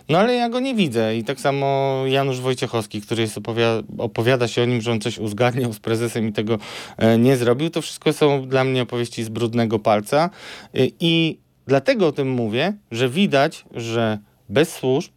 [0.09, 1.17] No ale ja go nie widzę.
[1.17, 5.19] I tak samo Janusz Wojciechowski, który jest opowiada, opowiada się o nim, że on coś
[5.19, 6.59] uzgadniał z prezesem i tego
[6.97, 7.71] e, nie zrobił.
[7.71, 10.31] To wszystko są dla mnie opowieści z brudnego palca.
[10.77, 15.13] Y, I dlatego o tym mówię, że widać, że bez służb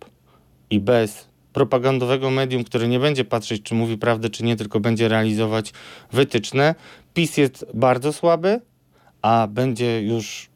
[0.70, 5.08] i bez propagandowego medium, które nie będzie patrzeć, czy mówi prawdę, czy nie, tylko będzie
[5.08, 5.74] realizować
[6.12, 6.76] wytyczne,
[7.14, 8.62] PiS jest bardzo słaby,
[9.22, 10.50] a będzie już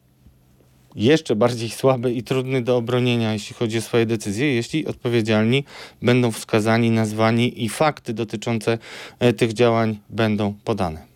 [0.96, 5.64] jeszcze bardziej słaby i trudny do obronienia, jeśli chodzi o swoje decyzje, jeśli odpowiedzialni
[6.02, 8.78] będą wskazani, nazwani i fakty dotyczące
[9.18, 11.15] e, tych działań będą podane.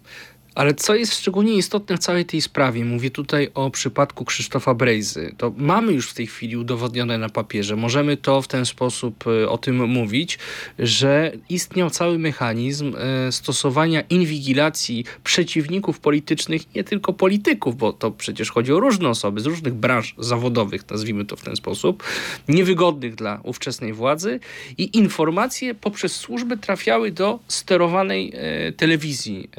[0.54, 5.34] Ale co jest szczególnie istotne w całej tej sprawie, mówię tutaj o przypadku Krzysztofa Brejzy,
[5.38, 9.48] to mamy już w tej chwili udowodnione na papierze, możemy to w ten sposób e,
[9.48, 10.38] o tym mówić,
[10.78, 18.50] że istniał cały mechanizm e, stosowania inwigilacji przeciwników politycznych, nie tylko polityków, bo to przecież
[18.50, 22.02] chodzi o różne osoby z różnych branż zawodowych, nazwijmy to w ten sposób,
[22.48, 24.40] niewygodnych dla ówczesnej władzy
[24.78, 29.50] i informacje poprzez służby trafiały do sterowanej e, telewizji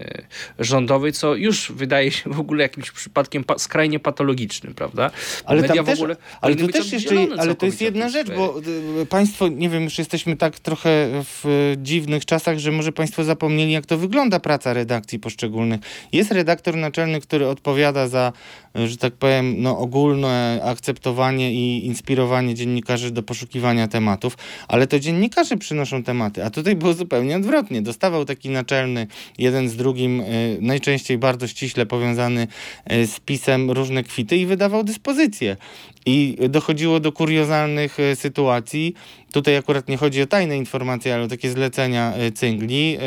[0.59, 5.11] rządowej rządowej, co już wydaje się w ogóle jakimś przypadkiem pa skrajnie patologicznym, prawda?
[5.45, 5.99] Ale, też,
[6.41, 8.61] ale to też jeszcze, ale to jest jedna rzecz, bo
[9.01, 10.89] y, państwo, nie wiem, już jesteśmy tak trochę
[11.23, 15.81] w dziwnych czasach, że może państwo zapomnieli, jak to wygląda praca redakcji poszczególnych.
[16.11, 18.33] Jest redaktor naczelny, który odpowiada za,
[18.75, 25.57] że tak powiem, no, ogólne akceptowanie i inspirowanie dziennikarzy do poszukiwania tematów, ale to dziennikarze
[25.57, 27.81] przynoszą tematy, a tutaj było zupełnie odwrotnie.
[27.81, 29.07] Dostawał taki naczelny,
[29.37, 32.47] jeden z drugim, y, najczęściej bardzo ściśle powiązany
[32.85, 35.57] e, z pisem różne kwity i wydawał dyspozycje.
[36.05, 38.93] I dochodziło do kuriozalnych e, sytuacji.
[39.31, 42.97] Tutaj akurat nie chodzi o tajne informacje, ale o takie zlecenia e, cyngli.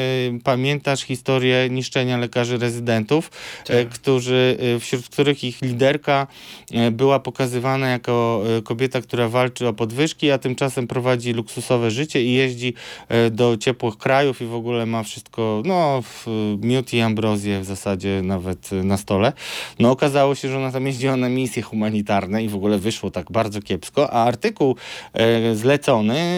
[0.44, 3.30] Pamiętasz historię niszczenia lekarzy rezydentów,
[3.66, 3.88] tak.
[3.88, 6.26] którzy, wśród których ich liderka
[6.92, 12.74] była pokazywana jako kobieta, która walczy o podwyżki, a tymczasem prowadzi luksusowe życie i jeździ
[13.30, 16.02] do ciepłych krajów i w ogóle ma wszystko, no,
[16.62, 19.32] miód i ambrozję w zasadzie nawet na stole.
[19.78, 23.32] No okazało się, że ona tam jeździła na misje humanitarne i w ogóle wyszło tak
[23.32, 24.76] bardzo kiepsko, a artykuł
[25.12, 25.56] e,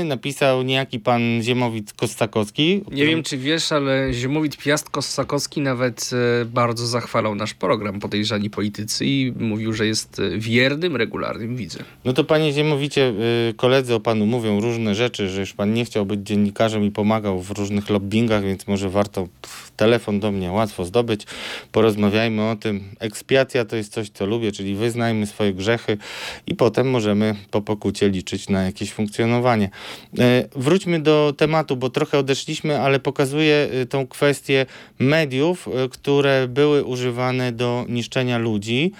[0.05, 2.83] napisał niejaki pan Ziemowit Kostakowski.
[2.91, 6.11] Nie wiem, czy wiesz, ale Ziemowit Piast Kostakowski nawet
[6.41, 11.85] e, bardzo zachwalał nasz program Podejrzani Politycy i mówił, że jest e, wiernym, regularnym widzem.
[12.05, 13.13] No to panie Ziemowicie,
[13.51, 16.91] e, koledzy o panu mówią różne rzeczy, że już pan nie chciał być dziennikarzem i
[16.91, 19.29] pomagał w różnych lobbyingach, więc może warto
[19.77, 21.27] telefon do mnie łatwo zdobyć.
[21.73, 22.85] Porozmawiajmy o tym.
[23.01, 25.99] Ekspiacja to jest coś, co lubię, czyli wyznajmy swoje grzechy
[26.47, 29.71] i potem możemy po pokucie liczyć na jakieś funkcjonowanie.
[30.19, 34.67] E, wróćmy do tematu, bo trochę odeszliśmy, ale pokazuje e, tą kwestię
[34.99, 38.93] mediów, e, które były używane do niszczenia ludzi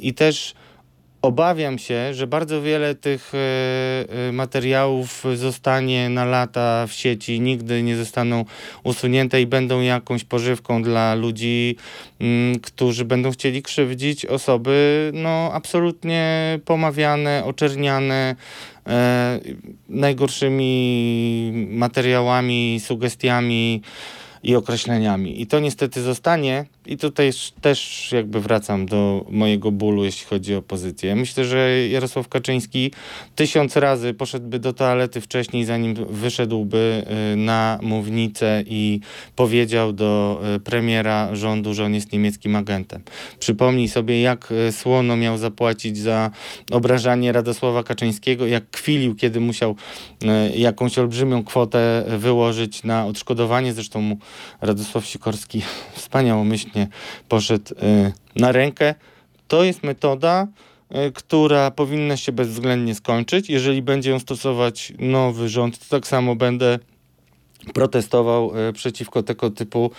[0.00, 0.54] i też
[1.22, 3.38] Obawiam się, że bardzo wiele tych e,
[4.28, 8.44] e, materiałów zostanie na lata w sieci, nigdy nie zostaną
[8.84, 11.76] usunięte i będą jakąś pożywką dla ludzi,
[12.20, 18.36] mm, którzy będą chcieli krzywdzić osoby no, absolutnie pomawiane, oczerniane
[18.86, 19.40] e,
[19.88, 23.82] najgorszymi materiałami, sugestiami
[24.42, 25.42] i określeniami.
[25.42, 30.62] I to niestety zostanie i tutaj też jakby wracam do mojego bólu, jeśli chodzi o
[30.62, 31.16] pozycję.
[31.16, 32.92] Myślę, że Jarosław Kaczyński
[33.36, 39.00] tysiąc razy poszedłby do toalety wcześniej, zanim wyszedłby y, na mównicę i
[39.36, 43.02] powiedział do y, premiera rządu, że on jest niemieckim agentem.
[43.38, 46.30] Przypomnij sobie, jak y, słono miał zapłacić za
[46.70, 49.76] obrażanie Radosława Kaczyńskiego, jak kwilił, kiedy musiał
[50.56, 53.72] jakąś olbrzymią kwotę wyłożyć na odszkodowanie.
[53.72, 54.18] Zresztą mu
[54.60, 55.62] Radosław Sikorski
[55.94, 56.88] wspaniałomyślnie
[57.28, 58.94] poszedł y, na rękę.
[59.48, 60.46] To jest metoda,
[61.08, 63.50] y, która powinna się bezwzględnie skończyć.
[63.50, 66.78] Jeżeli będzie ją stosować nowy rząd, to tak samo będę
[67.74, 69.90] protestował e, przeciwko tego typu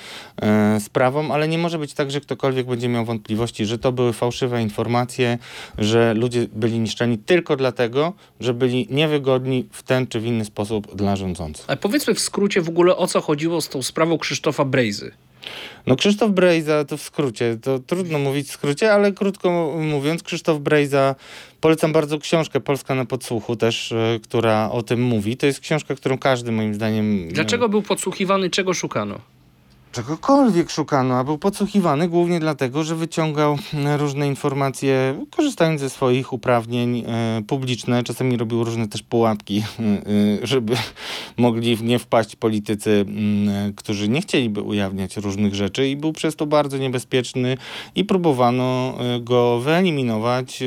[0.41, 4.13] e, sprawom, ale nie może być tak, że ktokolwiek będzie miał wątpliwości, że to były
[4.13, 5.37] fałszywe informacje,
[5.77, 10.95] że ludzie byli niszczeni tylko dlatego, że byli niewygodni w ten czy w inny sposób
[10.95, 11.65] dla rządzących.
[11.67, 15.11] Ale powiedzmy w skrócie w ogóle o co chodziło z tą sprawą Krzysztofa Brejzy.
[15.87, 20.59] No Krzysztof Brejza, to w skrócie, to trudno mówić w skrócie, ale krótko mówiąc, Krzysztof
[20.59, 21.15] Brejza,
[21.61, 25.37] polecam bardzo książkę Polska na podsłuchu też, e, która o tym mówi.
[25.37, 27.27] To jest książka, którą każdy moim zdaniem...
[27.27, 29.19] Dlaczego był podsłuchiwany, czego szukano?
[29.91, 36.33] Czegokolwiek szukano, a był podsłuchiwany głównie dlatego, że wyciągał e, różne informacje, korzystając ze swoich
[36.33, 38.03] uprawnień e, publiczne.
[38.03, 40.75] Czasami robił różne też pułapki, e, żeby
[41.37, 46.35] mogli w nie wpaść politycy, mm, którzy nie chcieliby ujawniać różnych rzeczy i był przez
[46.35, 47.57] to bardzo niebezpieczny
[47.95, 50.63] i próbowano go wyeliminować,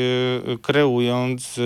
[0.62, 1.60] kreując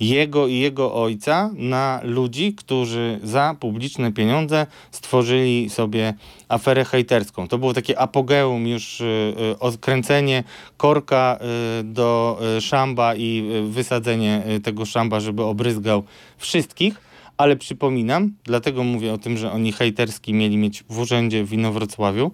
[0.00, 6.14] jego i jego ojca na ludzi, którzy za publiczne pieniądze stworzyli sobie
[6.48, 7.48] aferę hejterską.
[7.48, 9.04] To było takie apogeum już, y,
[9.52, 10.44] y, odkręcenie
[10.76, 11.38] korka
[11.80, 16.02] y, do szamba i wysadzenie tego szamba, żeby obryzgał
[16.38, 17.06] wszystkich.
[17.36, 22.30] Ale przypominam, dlatego mówię o tym, że oni hejterski mieli mieć w urzędzie w Inowrocławiu,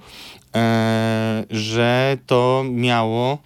[0.55, 3.39] e, że to miało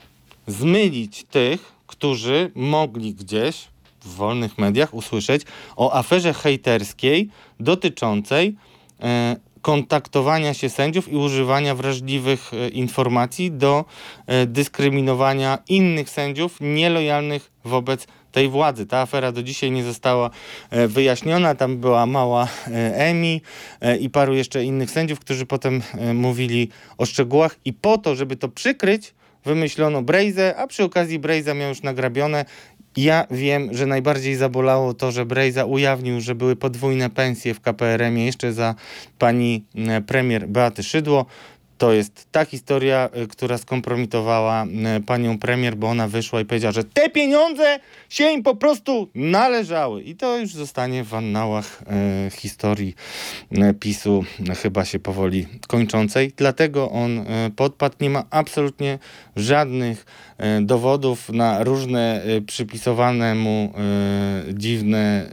[0.47, 3.69] zmylić tych, którzy mogli gdzieś
[4.03, 5.43] w wolnych mediach usłyszeć
[5.77, 7.29] o aferze hejterskiej
[7.61, 8.57] dotyczącej
[9.01, 13.85] e, kontaktowania się sędziów i używania wrażliwych e, informacji do
[14.27, 18.87] e, dyskryminowania innych sędziów nielojalnych wobec tej władzy.
[18.87, 20.31] Ta afera do dzisiaj nie została
[20.71, 21.55] e, wyjaśniona.
[21.55, 22.49] Tam była mała
[22.93, 23.43] Emi
[24.01, 25.83] i paru jeszcze innych sędziów, którzy potem
[26.15, 29.15] mówili o szczegółach i po to, żeby to przykryć,
[29.47, 32.45] wymyślono Brejzę, a przy okazji Brejza miał już nagrabione.
[32.97, 38.27] Ja wiem, że najbardziej zabolało to, że Brejza ujawnił, że były podwójne pensje w KPRM-ie
[38.27, 38.75] jeszcze za
[39.18, 41.27] pani e, premier Beaty Szydło.
[41.79, 44.66] To jest ta historia, y, która skompromitowała
[44.97, 49.09] y, panią premier, bo ona wyszła i powiedziała, że te pieniądze się im po prostu
[49.14, 50.03] należały.
[50.03, 51.83] I to już zostanie w annałach
[52.27, 52.95] y, historii
[53.53, 54.24] y, PiSu
[54.62, 56.33] chyba się powoli kończącej.
[56.37, 57.24] Dlatego on y,
[57.57, 57.97] podpadł.
[58.01, 58.99] Nie ma absolutnie
[59.37, 60.07] żadnych
[60.62, 63.72] dowodów na różne przypisowane mu
[64.53, 65.31] dziwne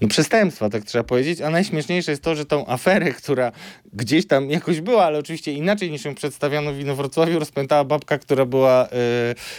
[0.00, 3.52] no przestępstwa, tak trzeba powiedzieć, a najśmieszniejsze jest to, że tą aferę, która
[3.92, 8.44] gdzieś tam jakoś była, ale oczywiście inaczej niż ją przedstawiano w Inowrocławiu, rozpętała babka, która
[8.46, 8.88] była, e,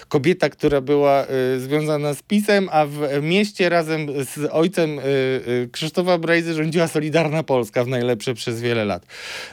[0.08, 5.04] kobieta, która była e, związana z PiSem, a w mieście razem z ojcem e,
[5.72, 9.06] Krzysztofa Brejzy rządziła Solidarna Polska w najlepsze przez wiele lat.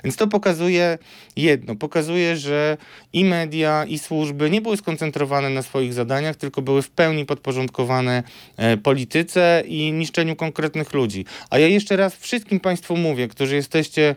[0.04, 0.98] Więc to pokazuje
[1.36, 2.76] jedno, pokazuje, że
[3.12, 8.22] i media, i służby nie były skoncentrowane na swoich zadaniach, tylko były w pełni podporządkowane
[8.82, 11.24] polityce i niszczeniu konkretnych ludzi.
[11.50, 14.14] A ja jeszcze raz wszystkim Państwu mówię, którzy jesteście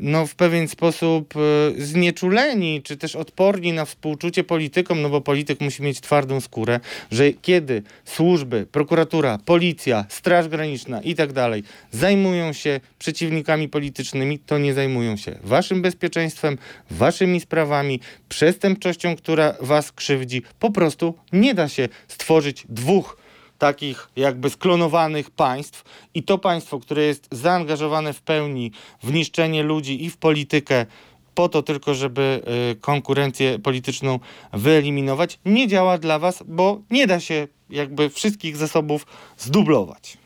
[0.00, 1.40] no, w pewien sposób e,
[1.82, 6.80] znieczuleni, czy też odporni na współczucie politykom, no bo polityk musi mieć twardą skórę,
[7.10, 14.58] że kiedy służby, prokuratura, policja, Straż Graniczna i tak dalej zajmują się przeciwnikami politycznymi, to
[14.58, 16.58] nie zajmują się waszym bezpieczeństwem,
[16.90, 20.42] waszymi sprawami, przestępczością, która was krzywdzi.
[20.58, 23.17] Po prostu nie da się stworzyć dwóch
[23.58, 25.84] takich jakby sklonowanych państw
[26.14, 30.86] i to państwo, które jest zaangażowane w pełni w niszczenie ludzi i w politykę
[31.34, 32.42] po to tylko, żeby
[32.72, 34.20] y, konkurencję polityczną
[34.52, 39.06] wyeliminować, nie działa dla was, bo nie da się jakby wszystkich zasobów
[39.38, 40.18] zdublować.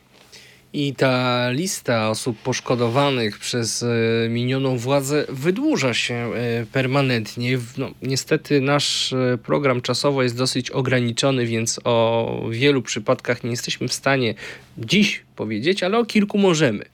[0.74, 3.86] I ta lista osób poszkodowanych przez e,
[4.28, 7.58] minioną władzę wydłuża się e, permanentnie.
[7.78, 13.88] No, niestety nasz e, program czasowo jest dosyć ograniczony, więc o wielu przypadkach nie jesteśmy
[13.88, 14.34] w stanie
[14.78, 16.84] dziś powiedzieć, ale o kilku możemy.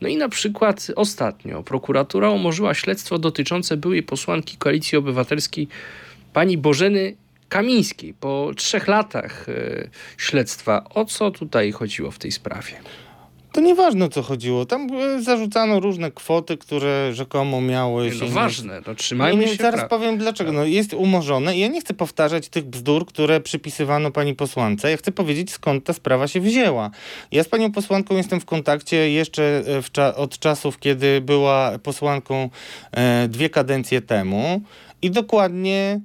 [0.00, 5.68] No i na przykład ostatnio prokuratura umorzyła śledztwo dotyczące byłej posłanki Koalicji Obywatelskiej
[6.32, 7.14] pani Bożeny
[7.48, 9.46] Kamińskiej po trzech latach
[10.16, 10.84] śledztwa.
[10.90, 12.72] O co tutaj chodziło w tej sprawie?
[13.52, 14.66] To nieważne o co chodziło.
[14.66, 18.24] Tam y, zarzucano różne kwoty, które rzekomo miały się.
[18.24, 20.52] No ważne, no Nie, trzymajmy nie, się zaraz pra- powiem dlaczego.
[20.52, 24.90] No, jest umorzone i ja nie chcę powtarzać tych bzdur, które przypisywano pani posłance.
[24.90, 26.90] Ja chcę powiedzieć, skąd ta sprawa się wzięła.
[27.32, 31.78] Ja z panią posłanką jestem w kontakcie jeszcze e, w cza- od czasów, kiedy była
[31.82, 32.50] posłanką
[32.92, 34.60] e, dwie kadencje temu
[35.02, 36.00] i dokładnie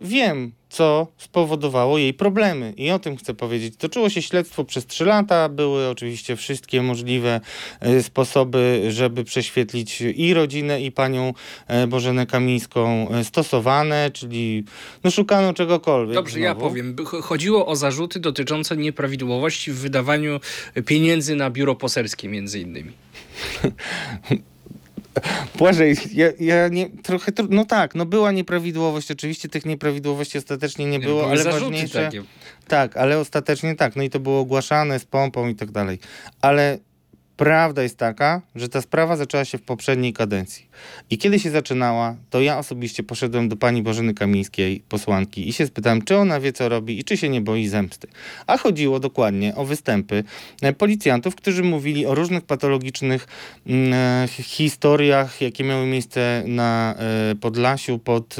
[0.00, 2.72] wiem, co spowodowało jej problemy.
[2.76, 3.76] I o tym chcę powiedzieć.
[3.76, 5.48] Toczyło się śledztwo przez trzy lata.
[5.48, 7.40] Były oczywiście wszystkie możliwe
[7.80, 11.32] e, sposoby, żeby prześwietlić i rodzinę, i panią
[11.66, 14.64] e, Bożenę Kamińską e, stosowane, czyli
[15.04, 16.14] no szukano czegokolwiek.
[16.14, 16.68] Dobrze, ja znowu.
[16.68, 16.94] powiem.
[16.94, 20.40] By- cho- Chodziło o zarzuty dotyczące nieprawidłowości w wydawaniu
[20.86, 22.92] pieniędzy na biuro poselskie między innymi.
[25.58, 31.00] Błażej, ja, ja nie, trochę, no tak, no była nieprawidłowość, oczywiście tych nieprawidłowości ostatecznie nie
[31.00, 32.04] było, Były ale ważniejsze...
[32.04, 32.22] takie.
[32.68, 33.96] Tak, ale ostatecznie tak.
[33.96, 35.98] No i to było ogłaszane z pompą i tak dalej.
[36.42, 36.78] Ale
[37.36, 40.66] prawda jest taka, że ta sprawa zaczęła się w poprzedniej kadencji.
[41.10, 45.66] I kiedy się zaczynała, to ja osobiście poszedłem do pani Bożeny Kamińskiej, posłanki, i się
[45.66, 48.08] spytałem, czy ona wie, co robi i czy się nie boi zemsty.
[48.46, 50.24] A chodziło dokładnie o występy
[50.62, 53.26] e, policjantów, którzy mówili o różnych patologicznych
[53.66, 58.36] mm, e, hi- historiach, jakie miały miejsce na e, Podlasiu pod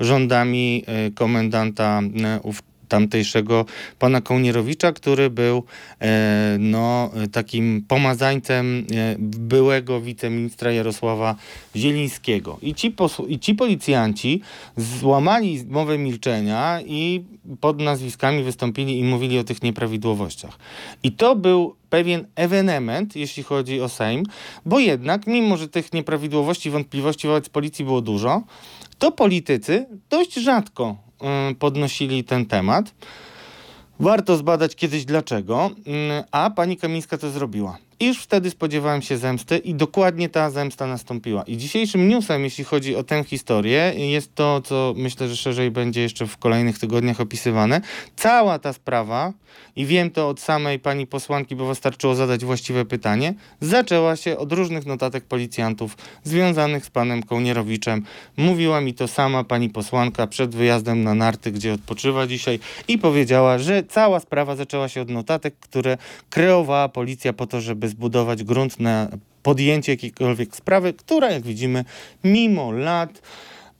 [0.00, 0.84] rządami
[1.14, 2.62] komendanta e, ów
[2.92, 3.64] tamtejszego
[3.98, 5.64] pana Kołnierowicza, który był
[6.00, 11.36] e, no, takim pomazańcem e, byłego wiceministra Jarosława
[11.76, 12.58] Zielińskiego.
[12.62, 12.94] I ci,
[13.28, 14.40] I ci policjanci
[14.76, 17.24] złamali mowę milczenia i
[17.60, 20.58] pod nazwiskami wystąpili i mówili o tych nieprawidłowościach.
[21.02, 24.22] I to był pewien ewenement, jeśli chodzi o Sejm,
[24.66, 28.42] bo jednak, mimo że tych nieprawidłowości, wątpliwości wobec policji było dużo,
[28.98, 30.96] to politycy dość rzadko
[31.58, 32.94] podnosili ten temat.
[34.00, 37.78] Warto zbadać kiedyś dlaczego, mm, a pani Kamińska to zrobiła.
[38.00, 41.42] I już wtedy spodziewałem się zemsty i dokładnie ta zemsta nastąpiła.
[41.42, 46.02] I dzisiejszym newsem, jeśli chodzi o tę historię, jest to, co myślę, że szerzej będzie
[46.02, 47.80] jeszcze w kolejnych tygodniach opisywane.
[48.16, 49.32] Cała ta sprawa,
[49.76, 54.52] i wiem to od samej pani posłanki, bo wystarczyło zadać właściwe pytanie, zaczęła się od
[54.52, 58.04] różnych notatek policjantów związanych z panem Kołnierowiczem.
[58.36, 63.58] Mówiła mi to sama pani posłanka przed wyjazdem na narty, gdzie odpoczywa dzisiaj i powiedziała,
[63.58, 65.98] że cała sprawa zaczęła się od notatek, które
[66.30, 69.08] kreowała policja po to, żeby zbudować grunt na
[69.42, 71.84] podjęcie jakiejkolwiek sprawy, która, jak widzimy,
[72.24, 73.22] mimo lat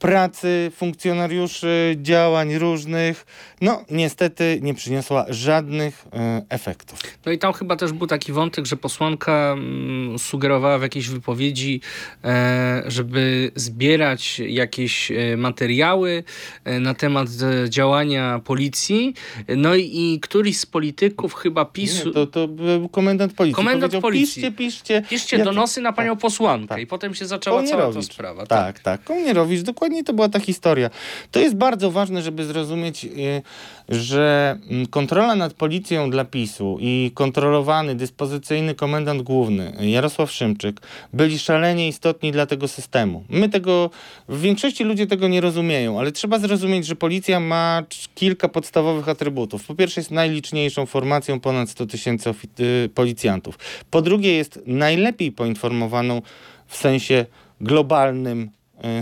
[0.03, 3.27] pracy funkcjonariuszy, działań różnych,
[3.61, 6.99] no niestety nie przyniosła żadnych e, efektów.
[7.27, 11.81] No i tam chyba też był taki wątek, że posłanka mm, sugerowała w jakiejś wypowiedzi,
[12.25, 16.25] e, żeby zbierać jakieś e, materiały
[16.65, 17.29] e, na temat
[17.65, 19.15] e, działania policji.
[19.57, 22.09] No i, i któryś z polityków chyba PiSu...
[22.09, 23.57] Nie, to, to był komendant policji.
[23.57, 24.43] Komendant policji.
[24.43, 25.03] Piszcie, piszcie.
[25.11, 26.81] Piszcie Ja- donosy na panią posłankę tak.
[26.81, 28.47] i potem się zaczęła cała ta sprawa.
[28.47, 29.05] Tak, tak.
[29.05, 30.91] Kołnierowicz, dokładnie to była ta historia.
[31.31, 33.43] To jest bardzo ważne, żeby zrozumieć, y,
[33.89, 40.81] że mm, kontrola nad policją dla PiSu i kontrolowany, dyspozycyjny komendant główny y, Jarosław Szymczyk
[41.13, 43.25] byli szalenie istotni dla tego systemu.
[43.29, 43.91] My tego,
[44.29, 47.83] w większości ludzie tego nie rozumieją, ale trzeba zrozumieć, że policja ma
[48.15, 49.65] kilka podstawowych atrybutów.
[49.65, 52.31] Po pierwsze jest najliczniejszą formacją, ponad 100 tysięcy
[52.61, 53.59] y, policjantów.
[53.91, 56.23] Po drugie jest najlepiej poinformowaną
[56.67, 57.27] w sensie
[57.61, 58.51] globalnym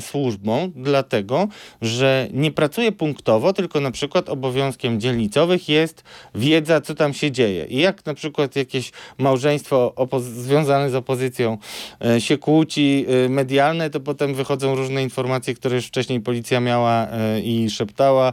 [0.01, 1.49] służbą, dlatego
[1.83, 6.05] że nie pracuje punktowo, tylko na przykład obowiązkiem dzielnicowych jest
[6.35, 7.64] wiedza, co tam się dzieje.
[7.64, 11.59] I jak na przykład jakieś małżeństwo związane z opozycją
[12.05, 17.09] e, się kłóci e, medialne, to potem wychodzą różne informacje, które już wcześniej policja miała
[17.43, 18.33] i szeptała.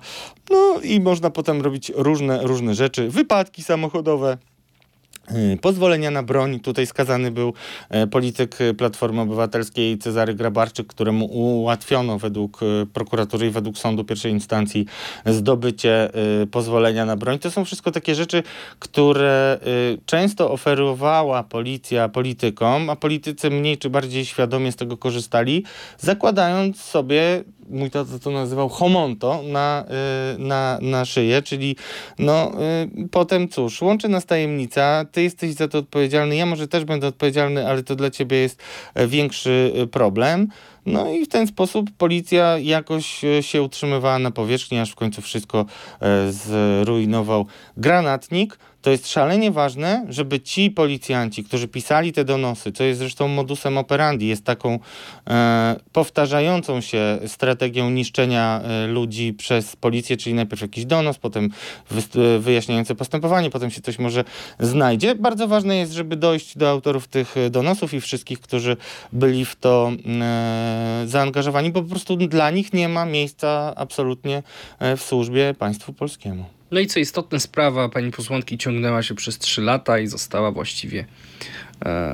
[0.49, 3.09] No i można potem robić różne, różne rzeczy.
[3.09, 4.37] Wypadki samochodowe.
[5.31, 6.59] Y, Pozwolenia na broń.
[6.59, 7.53] Tutaj skazany był
[7.89, 14.03] e, polityk e, Platformy Obywatelskiej Cezary Grabarczyk, któremu ułatwiono według e, prokuratury i według sądu
[14.03, 14.85] pierwszej instancji
[15.25, 16.09] zdobycie
[16.51, 17.39] pozwolenia na broń.
[17.39, 18.43] To są wszystko takie rzeczy,
[18.79, 19.59] które
[20.05, 25.63] często oferowała policja politykom, a politycy mniej czy bardziej świadomie z tego korzystali,
[25.97, 29.85] zakładając sobie, mój tata to nazywał homonto, na,
[30.37, 31.75] na, na szyję, czyli
[32.19, 32.51] no
[33.11, 37.67] potem cóż, łączy nas tajemnica, ty jesteś za to odpowiedzialny, ja może też będę odpowiedzialny,
[37.67, 38.61] ale to dla ciebie jest
[38.93, 40.47] e, większy y, problem.
[40.85, 45.21] No i w ten sposób policja jakoś e, się utrzymywała na powierzchni, aż w końcu
[45.21, 45.65] wszystko
[46.01, 47.45] e, zrujnował
[47.77, 48.57] granatnik.
[48.87, 53.77] To jest szalenie ważne, żeby ci policjanci, którzy pisali te donosy, co jest zresztą modusem
[53.77, 54.79] operandi, jest taką
[55.29, 61.49] e, powtarzającą się strategią niszczenia e, ludzi przez policję, czyli najpierw jakiś donos, potem
[61.91, 64.23] wyst- e, wyjaśniające postępowanie, potem się coś może
[64.59, 65.15] znajdzie.
[65.15, 68.77] Bardzo ważne jest, żeby dojść do autorów tych e, donosów i wszystkich, którzy
[69.13, 74.43] byli w to e, zaangażowani, bo po prostu dla nich nie ma miejsca absolutnie
[74.79, 76.56] e, w służbie państwu polskiemu.
[76.71, 81.05] No i co istotne, sprawa pani posłanki ciągnęła się przez trzy lata i została właściwie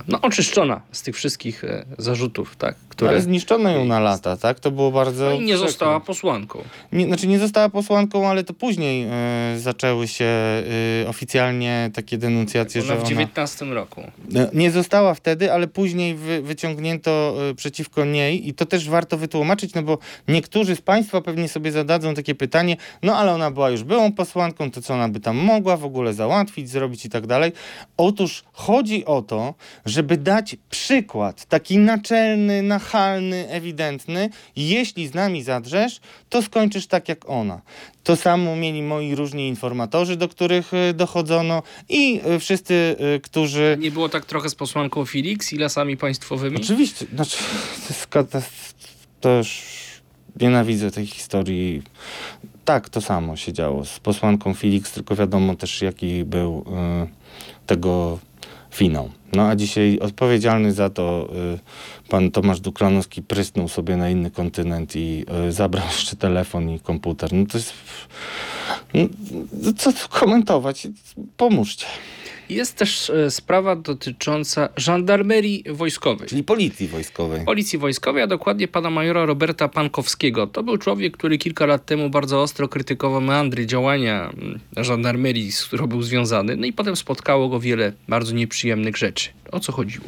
[0.08, 3.12] no, oczyszczona z tych wszystkich e, zarzutów, tak, które...
[3.12, 4.60] Ale zniszczono ją na lata, tak?
[4.60, 5.26] To było bardzo...
[5.26, 6.64] No i nie została posłanką.
[6.92, 10.64] Nie, znaczy nie została posłanką, ale to później e, zaczęły się e,
[11.08, 13.10] oficjalnie takie denuncjacje, Ona że w ona...
[13.10, 14.02] 19 roku.
[14.36, 19.18] E, Nie została wtedy, ale później wy, wyciągnięto e, przeciwko niej i to też warto
[19.18, 19.98] wytłumaczyć, no bo
[20.28, 24.72] niektórzy z Państwa pewnie sobie zadadzą takie pytanie, no ale ona była już byłą posłanką,
[24.72, 27.52] to co ona by tam mogła w ogóle załatwić, zrobić i tak dalej.
[27.98, 29.53] Otóż chodzi o to,
[29.86, 36.00] żeby dać przykład, taki naczelny, nachalny, ewidentny, jeśli z nami zadrzesz,
[36.30, 37.62] to skończysz tak jak ona.
[38.04, 43.78] To samo mieli moi różni informatorzy, do których e, dochodzono i e, wszyscy, e, którzy
[43.80, 46.58] Nie było tak trochę z posłanką Felix i lasami państwowymi?
[46.58, 47.38] Oczywiście, znaczy,
[49.22, 49.64] to już
[50.40, 51.84] nienawidzę tej historii.
[52.66, 56.66] Tak, to samo się działo z posłanką Felix, tylko wiadomo też jaki był
[57.04, 58.20] y, tego
[58.74, 59.10] finał.
[59.34, 64.96] No a dzisiaj odpowiedzialny za to y, pan Tomasz Duklanowski prysnął sobie na inny kontynent
[64.96, 67.34] i y, zabrał jeszcze telefon i komputer.
[67.34, 67.74] No to jest...
[68.94, 70.88] No, co tu komentować?
[71.38, 71.86] Pomóżcie.
[72.54, 76.28] Jest też e, sprawa dotycząca żandarmerii wojskowej.
[76.28, 77.46] Czyli policji wojskowej.
[77.46, 80.48] Policji Wojskowej, a dokładnie pana majora Roberta Pankowskiego.
[80.48, 85.66] To był człowiek, który kilka lat temu bardzo ostro krytykował meandry działania mm, żandarmerii, z
[85.66, 86.56] którą był związany.
[86.56, 89.30] No i potem spotkało go wiele bardzo nieprzyjemnych rzeczy.
[89.52, 90.06] O co chodziło?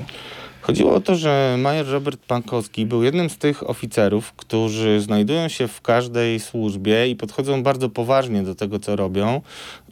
[0.66, 5.68] Chodziło o to, że major Robert Pankowski był jednym z tych oficerów, którzy znajdują się
[5.68, 9.42] w każdej służbie i podchodzą bardzo poważnie do tego, co robią.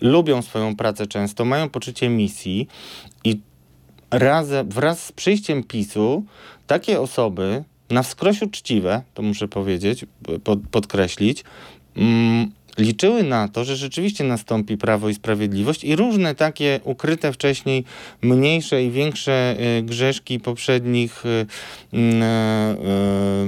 [0.02, 2.68] Lubią swoją pracę często, mają poczucie misji
[3.24, 3.40] i
[4.12, 6.24] razem, wraz z przyjściem PiSu
[6.68, 10.06] takie osoby na wskroś uczciwe, to muszę powiedzieć,
[10.44, 11.44] pod, podkreślić,
[11.98, 17.84] mm, liczyły na to, że rzeczywiście nastąpi prawo i sprawiedliwość i różne takie ukryte wcześniej
[18.22, 21.46] mniejsze i większe y, grzeszki poprzednich, y, y,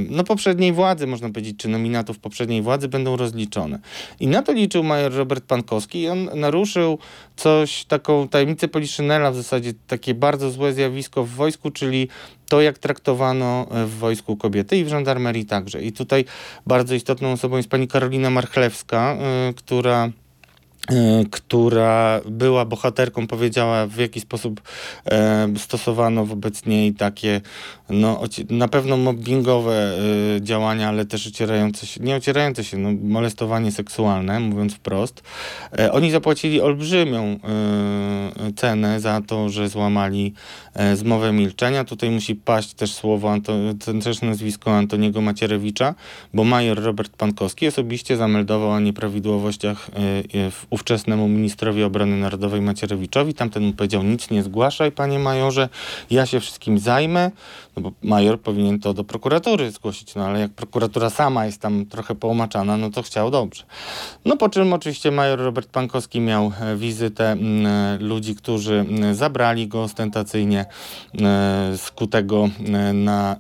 [0.10, 3.80] no poprzedniej władzy, można powiedzieć, czy nominatów poprzedniej władzy będą rozliczone.
[4.20, 7.00] I na to liczył major Robert Pankowski i on naruszył
[7.36, 12.08] coś, taką tajemnicę Poliszynela, w zasadzie takie bardzo złe zjawisko w wojsku, czyli
[12.50, 15.82] to, jak traktowano w wojsku kobiety i w żandarmerii także.
[15.82, 16.26] I tutaj
[16.66, 19.18] bardzo istotną osobą jest pani Karolina Marchlewska,
[19.50, 20.10] y, która
[20.91, 24.62] y, która była bohaterką, powiedziała w jaki sposób
[25.06, 27.41] e, stosowano wobec niej takie
[27.90, 29.98] no, na pewno mobbingowe
[30.38, 35.24] y, działania, ale też ocierające się, nie ocierające się, no, molestowanie seksualne, mówiąc wprost.
[35.80, 37.40] E, oni zapłacili olbrzymią
[38.50, 40.34] y, cenę za to, że złamali
[40.74, 41.84] e, zmowę milczenia.
[41.84, 43.54] Tutaj musi paść też słowo, Anto,
[44.04, 45.96] też nazwisko Antoniego Macierewicza,
[46.34, 53.34] bo major Robert Pankowski osobiście zameldował o nieprawidłowościach e, w ówczesnemu ministrowi obrony narodowej Macierewiczowi.
[53.34, 55.70] Tamten mu powiedział, nic nie zgłaszaj, panie majorze,
[56.10, 57.32] ja się wszystkim zajmę.
[57.76, 61.86] No bo major powinien to do prokuratury zgłosić, no ale jak prokuratura sama jest tam
[61.86, 63.64] trochę połmaczana, no to chciał dobrze.
[64.26, 69.84] No po czym oczywiście major Robert Pankowski miał e, wizytę e, ludzi, którzy zabrali go
[69.84, 70.66] ostentacyjnie
[71.78, 73.38] skutego e, na e,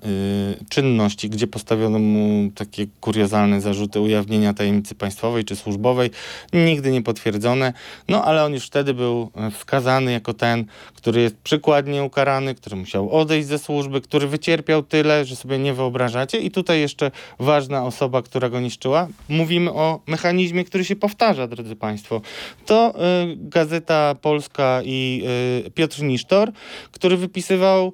[0.69, 6.11] czynności, gdzie postawiono mu takie kuriozalne zarzuty ujawnienia tajemnicy państwowej czy służbowej,
[6.53, 7.73] nigdy nie potwierdzone,
[8.07, 10.65] no ale on już wtedy był wskazany jako ten,
[10.95, 15.59] który jest przykładnie ukarany, który musiał odejść ze służby, który który wycierpiał tyle, że sobie
[15.59, 16.39] nie wyobrażacie.
[16.39, 19.07] I tutaj jeszcze ważna osoba, która go niszczyła.
[19.29, 22.21] Mówimy o mechanizmie, który się powtarza, drodzy Państwo.
[22.65, 25.23] To y, Gazeta Polska i
[25.67, 26.51] y, Piotr Nisztor,
[26.91, 27.93] który wypisywał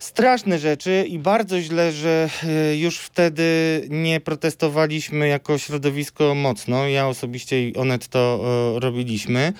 [0.00, 3.42] straszne rzeczy i bardzo źle, że e, już wtedy
[3.90, 6.88] nie protestowaliśmy jako środowisko mocno.
[6.88, 8.40] Ja osobiście i Onet to
[8.76, 9.52] e, robiliśmy.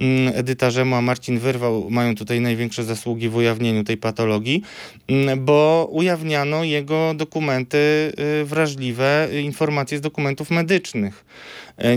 [0.00, 4.62] Mm, Edyta Rzemu, a Marcin Wyrwał mają tutaj największe zasługi w ujawnieniu tej patologii,
[5.08, 11.24] mm, bo ujawniano jego dokumenty e, wrażliwe, informacje z dokumentów medycznych.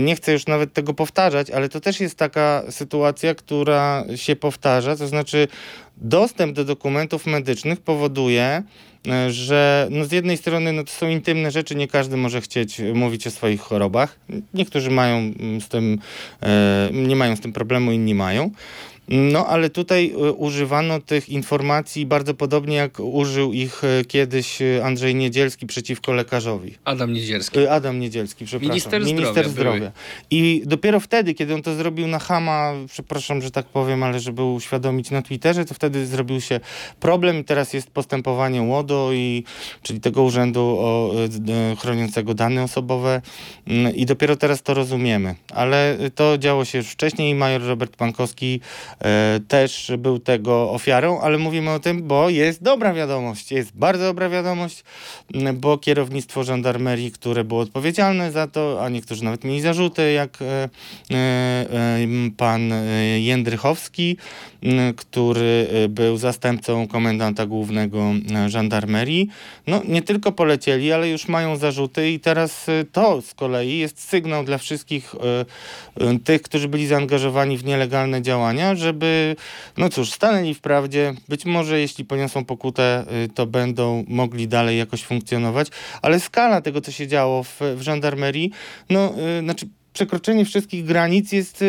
[0.00, 4.96] Nie chcę już nawet tego powtarzać, ale to też jest taka sytuacja, która się powtarza,
[4.96, 5.48] to znaczy
[5.96, 8.62] dostęp do dokumentów medycznych powoduje,
[9.08, 12.80] e, że no z jednej strony no to są intymne rzeczy, nie każdy może chcieć
[12.94, 14.18] mówić o swoich chorobach.
[14.54, 15.98] Niektórzy mają mm, z tym,
[16.42, 18.50] e, nie mają z tym problemu, inni mają.
[19.08, 24.84] No, ale tutaj e, używano tych informacji bardzo podobnie jak użył ich e, kiedyś e,
[24.84, 26.74] Andrzej Niedzielski przeciwko lekarzowi.
[26.84, 27.66] Adam Niedzielski.
[27.66, 28.68] Adam Niedzielski, przepraszam.
[28.68, 29.72] Minister, Minister zdrowia.
[29.76, 29.92] zdrowia.
[30.30, 34.42] I dopiero wtedy, kiedy on to zrobił na Hama, przepraszam, że tak powiem, ale żeby
[34.44, 36.60] uświadomić na Twitterze, to wtedy zrobił się
[37.00, 39.44] problem i teraz jest postępowanie łodo i,
[39.82, 41.12] czyli tego urzędu o,
[41.78, 43.22] chroniącego dane osobowe
[43.66, 45.34] mm, i dopiero teraz to rozumiemy.
[45.54, 48.60] Ale to działo się już wcześniej i major Robert Pankowski
[49.48, 54.28] też był tego ofiarą, ale mówimy o tym, bo jest dobra wiadomość, jest bardzo dobra
[54.28, 54.84] wiadomość,
[55.54, 60.68] bo kierownictwo żandarmerii, które było odpowiedzialne za to, a niektórzy nawet mieli zarzuty, jak e,
[61.10, 61.98] e,
[62.36, 62.72] pan
[63.18, 64.16] Jędrychowski,
[64.96, 68.12] który był zastępcą komendanta głównego
[68.46, 69.28] żandarmerii,
[69.66, 74.44] no nie tylko polecieli, ale już mają zarzuty i teraz to z kolei jest sygnał
[74.44, 75.14] dla wszystkich
[76.24, 79.36] tych, którzy byli zaangażowani w nielegalne działania, żeby,
[79.76, 81.14] no cóż, stanęli w prawdzie.
[81.28, 85.68] Być może jeśli poniosą pokutę, y, to będą mogli dalej jakoś funkcjonować,
[86.02, 88.50] ale skala tego, co się działo w, w żandarmerii,
[88.90, 91.64] no, yy, znaczy przekroczenie wszystkich granic jest...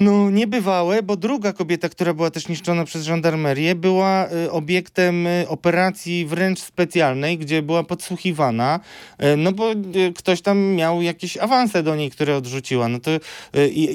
[0.00, 5.48] No niebywałe, bo druga kobieta, która była też niszczona przez żandarmerię, była y, obiektem y,
[5.48, 8.80] operacji wręcz specjalnej, gdzie była podsłuchiwana,
[9.22, 9.70] y, no bo
[10.16, 12.88] ktoś tam miał jakieś awanse do niej, które odrzuciła.
[12.88, 13.10] No to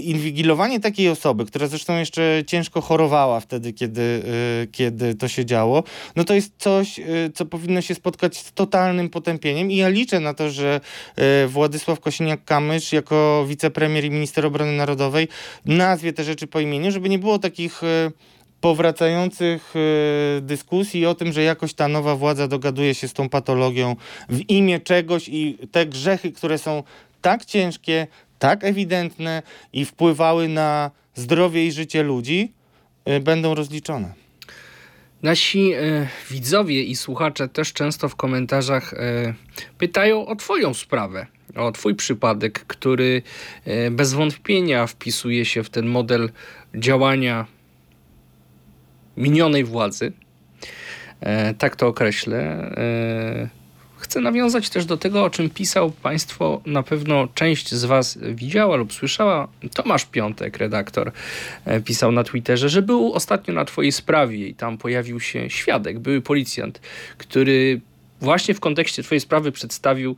[0.04, 4.24] inwigilowanie takiej osoby, która zresztą jeszcze ciężko chorowała wtedy, kiedy,
[4.72, 5.84] kiedy to się działo,
[6.16, 7.00] no to jest coś,
[7.34, 10.82] co powinno się spotkać z totalnym potępieniem i ja liczę na to, że
[11.48, 15.28] Władysław Kosiniak-Kamysz jako wicepremier i minister obrony narodowej
[15.66, 18.12] na nazwie te rzeczy po imieniu, żeby nie było takich e,
[18.62, 23.96] powracających e, dyskusji o tym, że jakoś ta nowa władza dogaduje się z tą patologią
[24.30, 26.84] w imię czegoś i te grzechy, które są
[27.22, 28.08] tak ciężkie,
[28.40, 32.52] tak ewidentne i wpływały na zdrowie i życie ludzi,
[33.06, 34.14] e, będą rozliczone.
[35.24, 39.34] Nasi e, widzowie i słuchacze też często w komentarzach e,
[39.78, 43.22] pytają o Twoją sprawę o Twój przypadek, który
[43.66, 46.30] e, bez wątpienia wpisuje się w ten model
[46.76, 47.46] działania
[49.18, 50.12] minionej władzy.
[51.22, 52.40] E, tak to określę.
[52.78, 53.50] E,
[53.98, 58.76] chcę nawiązać też do tego, o czym pisał Państwo, na pewno część z Was widziała
[58.76, 59.48] lub słyszała.
[59.74, 61.12] Tomasz Piątek, redaktor,
[61.86, 66.22] pisał na Twitterze, że był ostatnio na Twojej sprawie i tam pojawił się świadek, były
[66.22, 66.82] policjant,
[67.18, 67.82] który
[68.24, 70.16] właśnie w kontekście Twojej sprawy przedstawił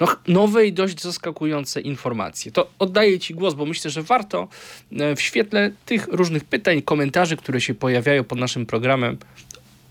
[0.00, 2.52] no, nowe i dość zaskakujące informacje.
[2.52, 4.48] To oddaję Ci głos, bo myślę, że warto
[5.16, 9.18] w świetle tych różnych pytań, komentarzy, które się pojawiają pod naszym programem,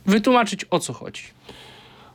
[0.06, 1.24] wytłumaczyć o co chodzi.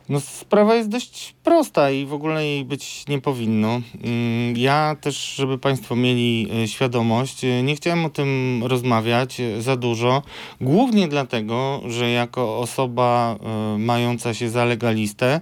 [0.09, 3.81] No, sprawa jest dość prosta i w ogóle jej być nie powinno.
[4.03, 9.61] Mm, ja też, żeby Państwo mieli e, świadomość, e, nie chciałem o tym rozmawiać e,
[9.61, 10.21] za dużo,
[10.61, 13.35] głównie dlatego, że jako osoba
[13.77, 15.41] mająca się za legalistę,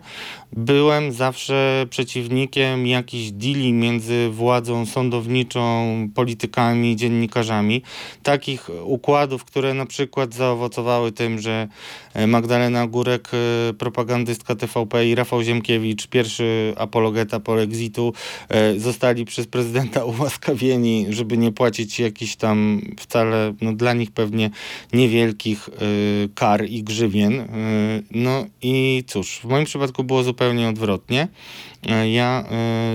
[0.53, 7.81] byłem zawsze przeciwnikiem jakichś deali między władzą sądowniczą, politykami, dziennikarzami.
[8.23, 11.67] Takich układów, które na przykład zaowocowały tym, że
[12.27, 13.31] Magdalena Górek,
[13.77, 18.13] propagandystka TVP i Rafał Ziemkiewicz, pierwszy apologeta polexitu,
[18.49, 24.49] e, zostali przez prezydenta ułaskawieni, żeby nie płacić jakichś tam wcale, no dla nich pewnie
[24.93, 25.81] niewielkich e,
[26.35, 27.39] kar i grzywien.
[27.39, 27.47] E,
[28.11, 30.38] no i cóż, w moim przypadku było zupełnie
[30.69, 31.27] odwrotnie.
[32.11, 32.43] Ja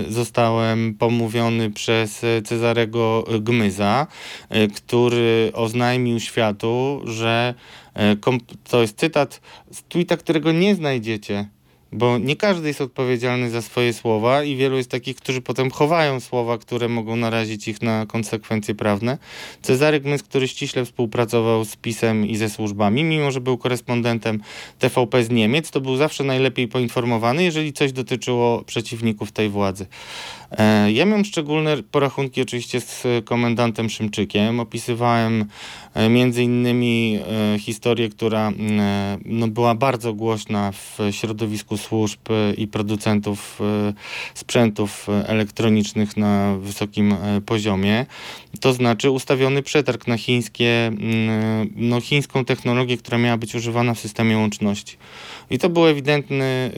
[0.09, 4.07] zostałem pomówiony przez Cezarego Gmyza,
[4.75, 7.53] który oznajmił światu, że
[8.69, 9.41] to jest cytat
[9.71, 11.49] z tweeta, którego nie znajdziecie
[11.95, 16.19] bo nie każdy jest odpowiedzialny za swoje słowa i wielu jest takich, którzy potem chowają
[16.19, 19.17] słowa, które mogą narazić ich na konsekwencje prawne.
[19.61, 24.41] Cezary Gmys, który ściśle współpracował z PiSem i ze służbami, mimo że był korespondentem
[24.79, 29.85] TVP z Niemiec, to był zawsze najlepiej poinformowany, jeżeli coś dotyczyło przeciwników tej władzy.
[30.51, 34.59] E, ja miałem szczególne porachunki oczywiście z komendantem Szymczykiem.
[34.59, 35.45] Opisywałem
[35.93, 37.19] e, między innymi
[37.55, 38.51] e, historię, która
[39.25, 42.19] no, była bardzo głośna w środowisku służb
[42.57, 43.59] i producentów
[44.33, 47.15] sprzętów elektronicznych na wysokim
[47.45, 48.05] poziomie.
[48.61, 50.91] To znaczy ustawiony przetarg na chińskie,
[51.75, 54.97] no, chińską technologię, która miała być używana w systemie łączności.
[55.49, 56.71] I to był ewidentny,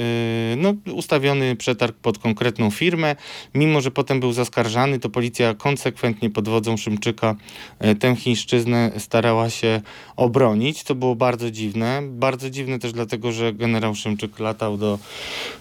[0.58, 3.16] no, ustawiony przetarg pod konkretną firmę.
[3.56, 7.36] Mimo, że potem był zaskarżany, to policja konsekwentnie pod wodzą Szymczyka
[7.80, 9.82] e, tę chińszczyznę starała się
[10.16, 10.84] obronić.
[10.84, 12.02] To było bardzo dziwne.
[12.10, 14.97] Bardzo dziwne też dlatego, że generał Szymczyk latał do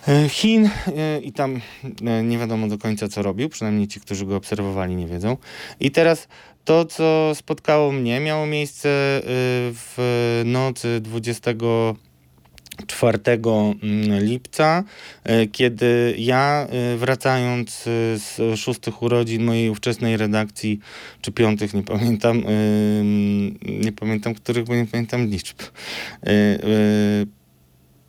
[0.08, 1.60] e, Chin e, i tam
[2.22, 5.36] nie wiadomo do końca co robił, przynajmniej ci, którzy go obserwowali nie wiedzą.
[5.80, 6.28] I teraz
[6.64, 8.88] to, co spotkało mnie, miało miejsce
[9.72, 11.54] w nocy 20
[12.86, 14.84] 4 mm, lipca,
[15.24, 20.80] e, kiedy ja e, wracając e, z szóstych urodzin mojej ówczesnej redakcji,
[21.20, 22.42] czy piątych, nie pamiętam,
[23.62, 25.56] nie pamiętam których, bo nie pamiętam liczb,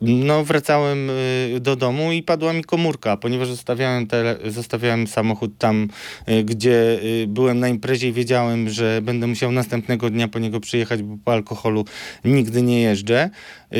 [0.00, 5.88] no, wracałem y, do domu i padła mi komórka, ponieważ zostawiałem, tele, zostawiałem samochód tam,
[6.28, 10.60] y, gdzie y, byłem na imprezie i wiedziałem, że będę musiał następnego dnia po niego
[10.60, 11.84] przyjechać, bo po alkoholu
[12.24, 13.30] nigdy nie jeżdżę.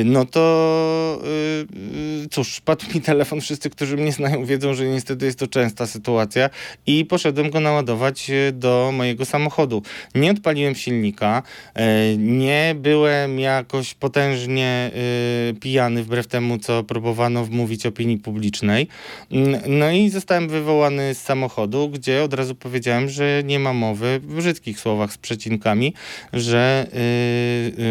[0.05, 1.23] No to
[2.31, 3.41] cóż, padł mi telefon.
[3.41, 6.51] Wszyscy, którzy mnie znają, wiedzą, że niestety jest to częsta sytuacja
[6.87, 9.83] i poszedłem go naładować do mojego samochodu.
[10.15, 11.43] Nie odpaliłem silnika,
[12.19, 14.91] nie byłem jakoś potężnie
[15.61, 18.89] pijany wbrew temu, co próbowano wmówić opinii publicznej.
[19.33, 24.21] Mm, no i zostałem wywołany z samochodu, gdzie od razu powiedziałem, że nie ma mowy
[24.23, 25.95] w brzydkich słowach z przecinkami,
[26.33, 26.87] że,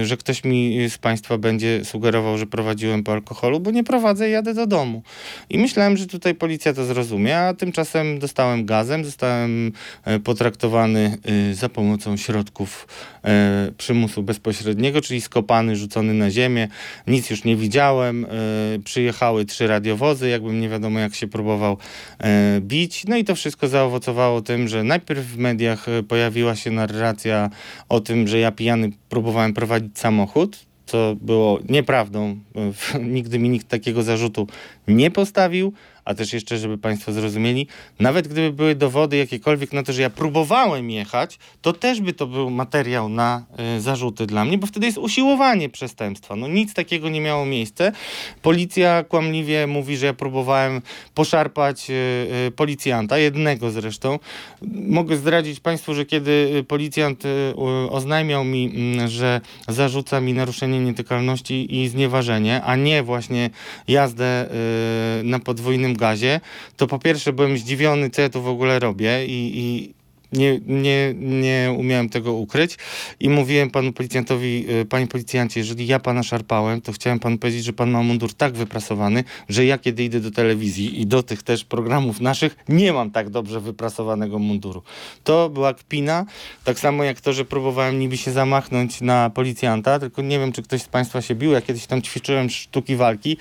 [0.04, 4.32] że ktoś mi z Państwa będzie sugerował, że prowadziłem po alkoholu, bo nie prowadzę i
[4.32, 5.04] jadę do domu.
[5.50, 9.72] I myślałem, że tutaj policja to zrozumie, a tymczasem dostałem gazem, zostałem
[10.04, 12.88] e, potraktowany yy, za pomocą środków
[13.24, 13.30] yy,
[13.78, 16.68] przymusu bezpośredniego, czyli skopany, rzucony na ziemię.
[17.08, 18.26] Nic już nie widziałem
[18.84, 21.78] przyjechały trzy radiowozy, jakbym nie wiadomo jak się próbował
[22.62, 23.06] bić.
[23.08, 27.50] No i to wszystko zaowocowało tym, że najpierw w mediach e, pojawiła się narracja
[27.90, 32.38] o tym, że ja pijany próbowałem prowadzić samochód, co było nieprawdą.
[33.16, 34.48] Nigdy mi nikt takiego zarzutu
[34.88, 35.74] nie postawił
[36.08, 37.68] a też jeszcze, żeby Państwo zrozumieli,
[38.00, 42.28] nawet gdyby były dowody jakiekolwiek na to, że ja próbowałem jechać, to też by to
[42.28, 43.46] był materiał na
[43.78, 46.36] y, zarzuty dla mnie, bo wtedy jest usiłowanie przestępstwa.
[46.36, 47.92] No nic takiego nie miało miejsca.
[48.42, 50.82] Policja kłamliwie mówi, że ja próbowałem
[51.14, 51.94] poszarpać y,
[52.48, 54.20] y, policjanta, jednego zresztą.
[54.72, 57.24] Mogę zdradzić Państwu, że kiedy policjant
[57.90, 63.50] oznajmiał mi, mm, że zarzuca mi naruszenie nietykalności i znieważenie, a nie właśnie
[63.88, 64.50] jazdę
[65.24, 66.40] na podwójnym gazie,
[66.78, 69.98] to po pierwsze byłem zdziwiony, co ja tu w ogóle robię i, i
[70.32, 72.78] nie, nie, nie umiałem tego ukryć.
[73.20, 77.64] I mówiłem panu policjantowi, y, panie policjancie, jeżeli ja pana szarpałem, to chciałem panu powiedzieć,
[77.64, 81.44] że pan ma mundur tak wyprasowany, że ja kiedy idę do telewizji i do tych
[81.44, 84.84] też programów naszych, nie mam tak dobrze wyprasowanego munduru.
[85.24, 86.26] To była kpina,
[86.64, 90.64] tak samo jak to, że próbowałem niby się zamachnąć na policjanta, tylko nie wiem, czy
[90.64, 93.38] ktoś z państwa się bił, ja kiedyś tam ćwiczyłem sztuki walki,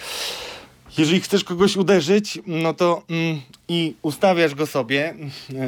[0.99, 5.15] jeżeli chcesz kogoś uderzyć, no to mm, i ustawiasz go sobie,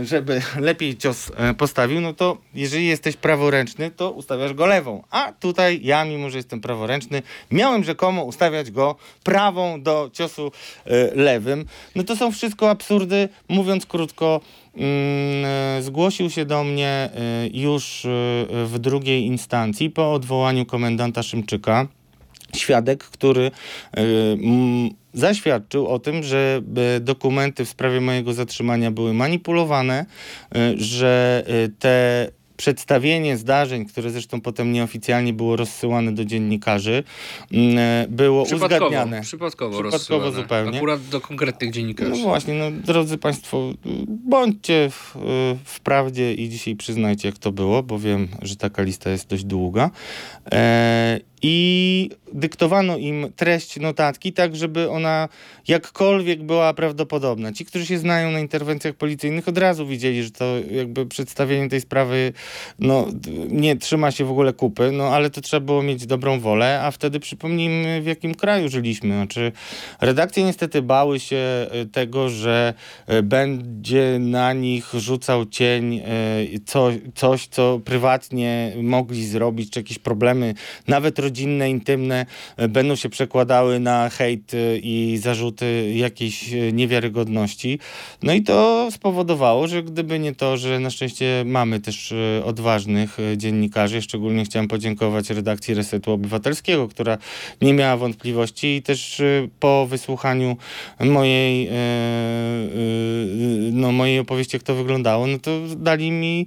[0.03, 5.05] żeby lepiej cios e, postawił, no to jeżeli jesteś praworęczny, to ustawiasz go lewą.
[5.11, 10.53] A tutaj ja, mimo że jestem praworęczny, miałem rzekomo ustawiać go prawą do ciosu
[10.85, 11.65] e, lewym.
[11.95, 13.29] No to są wszystko absurdy.
[13.49, 14.41] Mówiąc krótko,
[14.75, 17.11] mm, e, zgłosił się do mnie e,
[17.53, 18.09] już e,
[18.67, 21.87] w drugiej instancji po odwołaniu komendanta Szymczyka
[22.57, 23.51] świadek, który
[23.99, 24.01] y,
[25.15, 26.63] zaświadczył o tym, że
[26.97, 30.07] y, dokumenty w sprawie mojego zatrzymania były manipulowane,
[30.57, 31.45] y, że
[31.79, 37.05] te przedstawienie zdarzeń, które zresztą potem nieoficjalnie było rozsyłane do dziennikarzy,
[38.09, 39.21] było Przypadkowo, uzgadniane.
[39.21, 40.33] przypadkowo, Przypadkowo rozsyłane.
[40.33, 40.77] zupełnie.
[40.79, 42.11] Akurat do konkretnych dziennikarzy.
[42.11, 43.73] No właśnie, no drodzy Państwo,
[44.09, 45.17] bądźcie w,
[45.65, 49.45] w prawdzie i dzisiaj przyznajcie, jak to było, bo wiem, że taka lista jest dość
[49.45, 49.91] długa.
[50.53, 55.29] E, I dyktowano im treść notatki tak, żeby ona
[55.69, 57.53] jakkolwiek była prawdopodobna.
[57.53, 61.81] Ci, którzy się znają na interwencjach policyjnych, od razu widzieli, że to jakby przedstawienie tej
[61.81, 62.33] sprawy
[62.79, 63.07] no,
[63.49, 66.91] nie trzyma się w ogóle kupy, no ale to trzeba było mieć dobrą wolę, a
[66.91, 69.15] wtedy przypomnijmy, w jakim kraju żyliśmy.
[69.15, 69.53] Znaczy,
[70.01, 72.75] redakcje niestety bały się e, tego, że
[73.07, 76.05] e, będzie na nich rzucał cień e,
[76.67, 80.55] co, coś, co prywatnie mogli zrobić, czy jakieś problemy,
[80.89, 82.27] nawet rodzinne, intymne,
[82.57, 87.79] e, będą się przekładały na hejt e, i zarzuty jakiejś e, niewiarygodności.
[88.23, 92.15] No i to spowodowało, że gdyby nie to, że na szczęście mamy też
[92.45, 97.19] odważnych dziennikarzy, szczególnie chciałem podziękować redakcji Resetu Obywatelskiego, która
[97.63, 99.23] nie miała wątpliwości i też
[99.61, 100.57] po wysłuchaniu
[101.01, 101.69] mojej,
[103.73, 106.47] no, mojej opowieści, jak to wyglądało, no to dali mi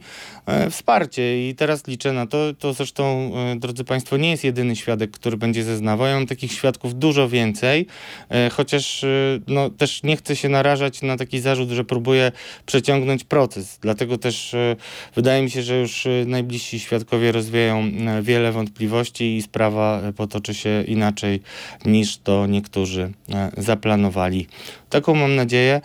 [0.70, 2.38] wsparcie i teraz liczę na to.
[2.60, 6.08] To zresztą, e, drodzy Państwo, nie jest jedyny świadek, który będzie zeznawał.
[6.08, 7.88] Ja mam takich świadków dużo więcej,
[8.30, 9.08] e, chociaż e,
[9.47, 12.32] no, też nie chcę się narażać na taki zarzut, że próbuję
[12.66, 13.78] przeciągnąć proces.
[13.82, 14.76] Dlatego też e,
[15.16, 20.14] wydaje mi się, że już e, najbliżsi świadkowie rozwieją e, wiele wątpliwości i sprawa e,
[20.14, 21.41] potoczy się inaczej
[21.86, 24.47] niż to niektórzy e, zaplanowali.
[24.89, 25.82] Taką mam nadzieję.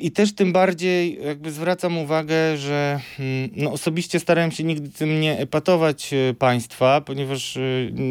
[0.00, 5.20] I też tym bardziej jakby zwracam uwagę, że mm, no, osobiście starałem się nigdy tym
[5.20, 7.60] nie epatować e, państwa, ponieważ e,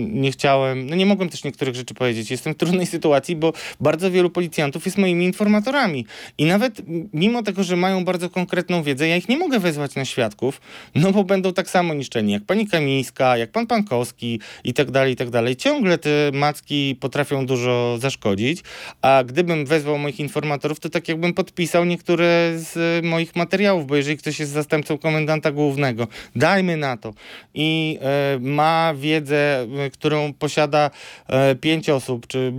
[0.07, 2.31] nie chciałem, no nie mogłem też niektórych rzeczy powiedzieć.
[2.31, 6.05] Jestem w trudnej sytuacji, bo bardzo wielu policjantów jest moimi informatorami.
[6.37, 6.81] I nawet
[7.13, 10.61] mimo tego, że mają bardzo konkretną wiedzę, ja ich nie mogę wezwać na świadków,
[10.95, 15.13] no bo będą tak samo niszczeni jak pani Kamińska, jak pan Pankowski i tak dalej,
[15.13, 15.55] i tak dalej.
[15.55, 18.63] Ciągle te macki potrafią dużo zaszkodzić,
[19.01, 22.25] a gdybym wezwał moich informatorów, to tak jakbym podpisał niektóre
[22.55, 27.13] z moich materiałów, bo jeżeli ktoś jest zastępcą komendanta głównego, dajmy na to.
[27.53, 30.91] I e, ma wiedzę, e, którą posiada
[31.27, 32.53] e, pięć osób, czy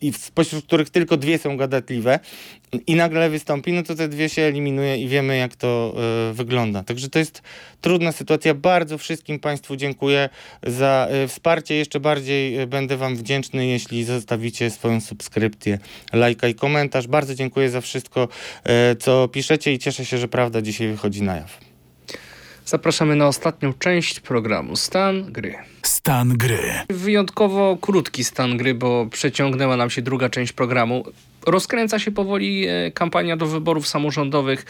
[0.00, 2.20] i spośród których tylko dwie są gadatliwe
[2.86, 5.94] i nagle wystąpi, no to te dwie się eliminuje i wiemy, jak to
[6.30, 6.82] e, wygląda.
[6.82, 7.42] Także to jest
[7.80, 8.54] trudna sytuacja.
[8.54, 10.28] Bardzo wszystkim Państwu dziękuję
[10.66, 11.74] za e, wsparcie.
[11.74, 15.78] Jeszcze bardziej e, będę Wam wdzięczny, jeśli zostawicie swoją subskrypcję,
[16.12, 17.06] lajka i komentarz.
[17.06, 18.28] Bardzo dziękuję za wszystko,
[18.98, 21.58] co piszecie i cieszę się, że prawda dzisiaj wychodzi na jaw.
[22.66, 25.54] Zapraszamy na ostatnią część programu Stan Gry.
[25.82, 26.58] Stan gry.
[26.90, 31.04] Wyjątkowo krótki stan gry, bo przeciągnęła nam się druga część programu.
[31.46, 34.64] Rozkręca się powoli e, kampania do wyborów samorządowych.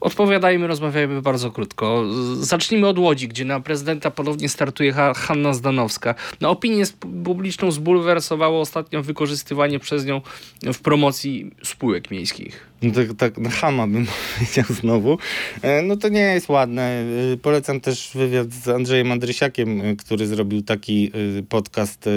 [0.00, 2.04] Odpowiadajmy, rozmawiajmy bardzo krótko.
[2.34, 6.14] Zacznijmy od Łodzi, gdzie na prezydenta ponownie startuje Ha- Hanna Zdanowska.
[6.40, 10.20] Na opinię sp- publiczną zbulwersowało ostatnio wykorzystywanie przez nią
[10.62, 12.69] w promocji spółek miejskich.
[12.82, 15.18] No tak, tak chama bym powiedział znowu.
[15.62, 17.04] E, No to nie jest ładne.
[17.32, 21.12] E, Polecam też wywiad z Andrzejem Andrysiakiem, e, który zrobił taki
[21.48, 22.08] podcast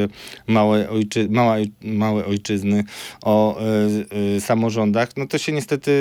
[0.48, 2.84] Małe, ojczy, Mała, Małe Ojczyzny
[3.24, 3.60] o
[4.40, 5.10] samorządach.
[5.18, 5.92] No to się niestety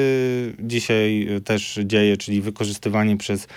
[0.60, 3.48] dzisiaj też dzieje, czyli wykorzystywanie przez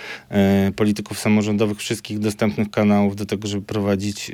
[0.76, 4.32] polityków samorządowych wszystkich dostępnych kanałów do tego, żeby prowadzić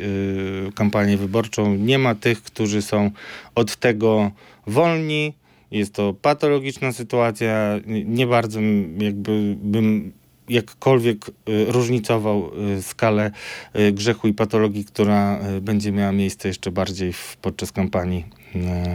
[0.76, 1.76] kampanię wyborczą.
[1.76, 3.12] Nie ma tych, którzy są
[3.56, 4.32] od tego
[4.68, 5.34] wolni.
[5.72, 7.80] Jest to patologiczna sytuacja.
[7.86, 8.60] Nie- bardzo
[8.98, 10.12] jakby bym
[10.50, 13.32] jakkolwiek y, różnicował y, skalę
[13.80, 18.41] y, grzechu i patologii, która będzie miała miejsce jeszcze bardziej podczas kampanii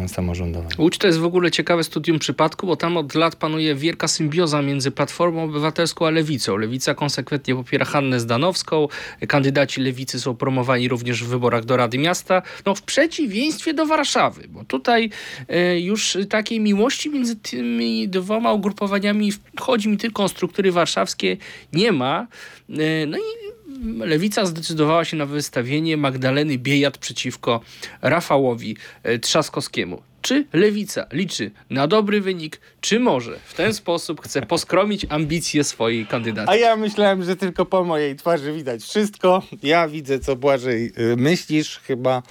[0.07, 0.71] samorządowej.
[0.79, 4.63] Łódź to jest w ogóle ciekawe studium przypadku, bo tam od lat panuje wielka symbioza
[4.63, 6.57] między Platformą Obywatelską a Lewicą.
[6.57, 8.89] Lewica konsekwentnie popiera Hannę Zdanowską,
[9.29, 14.49] kandydaci Lewicy są promowani również w wyborach do Rady Miasta, no w przeciwieństwie do Warszawy,
[14.49, 15.11] bo tutaj
[15.49, 21.37] e, już takiej miłości między tymi dwoma ugrupowaniami, chodzi mi tylko o struktury warszawskie,
[21.73, 22.27] nie ma.
[22.71, 23.46] E, no i
[23.99, 27.61] Lewica zdecydowała się na wystawienie Magdaleny Biejat przeciwko
[28.03, 30.03] Rafałowi e, Trzaskowskiemu.
[30.23, 36.07] Czy Lewica liczy na dobry wynik, czy może w ten sposób chce poskromić ambicje swojej
[36.07, 36.53] kandydatki?
[36.53, 39.43] A ja myślałem, że tylko po mojej twarzy widać wszystko.
[39.63, 41.79] Ja widzę, co Błażej y, myślisz.
[41.79, 42.23] Chyba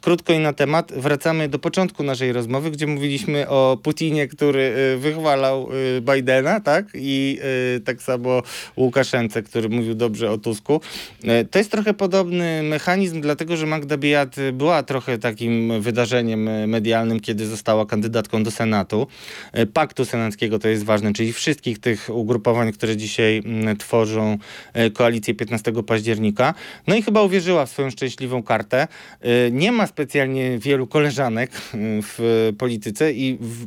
[0.00, 0.92] Krótko i na temat.
[0.92, 6.86] Wracamy do początku naszej rozmowy, gdzie mówiliśmy o Putinie, który y, wychwalał y, Bidena, tak?
[6.94, 7.38] I
[7.76, 8.42] y, tak samo
[8.76, 10.80] Łukaszence, który mówił dobrze o Tusku.
[11.50, 17.46] To jest trochę podobny mechanizm, dlatego że Magda Biejat była trochę takim wydarzeniem medialnym, kiedy
[17.46, 19.06] została kandydatką do Senatu.
[19.72, 24.38] Paktu Senackiego to jest ważne, czyli wszystkich tych ugrupowań, które dzisiaj mm, tworzą
[24.94, 26.54] koalicję 15 października.
[26.86, 28.88] No i chyba uwierzyła w swoją szczęśliwą kartę.
[29.50, 31.58] Nie ma specjalnie wielu koleżanek y,
[32.02, 33.66] w polityce i w,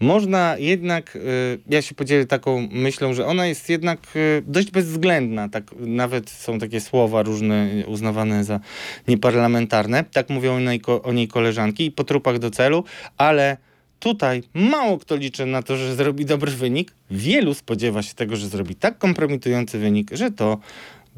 [0.00, 1.20] można jednak, y,
[1.68, 5.48] ja się podzielę taką myślą, że ona jest jednak y, dość bezwzględna.
[5.48, 8.60] Tak, nawet są takie słowa różne uznawane za
[9.08, 10.04] nieparlamentarne.
[10.04, 10.58] Tak mówią
[11.02, 12.84] o niej koleżanki i po trupach do celu,
[13.16, 13.56] ale
[14.00, 16.94] tutaj mało kto liczy na to, że zrobi dobry wynik.
[17.10, 20.58] Wielu spodziewa się tego, że zrobi tak kompromitujący wynik, że to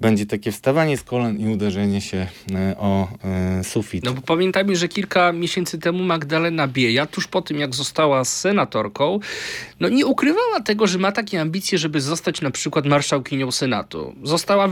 [0.01, 4.05] będzie takie wstawanie z kolan i uderzenie się e, o e, sufit.
[4.05, 9.21] No bo pamiętajmy, że kilka miesięcy temu Magdalena Bieja, tuż po tym jak została senatorką,
[9.81, 14.15] no nie ukrywała tego, że ma takie ambicje, żeby zostać na przykład marszałkinią Senatu.
[14.23, 14.69] Została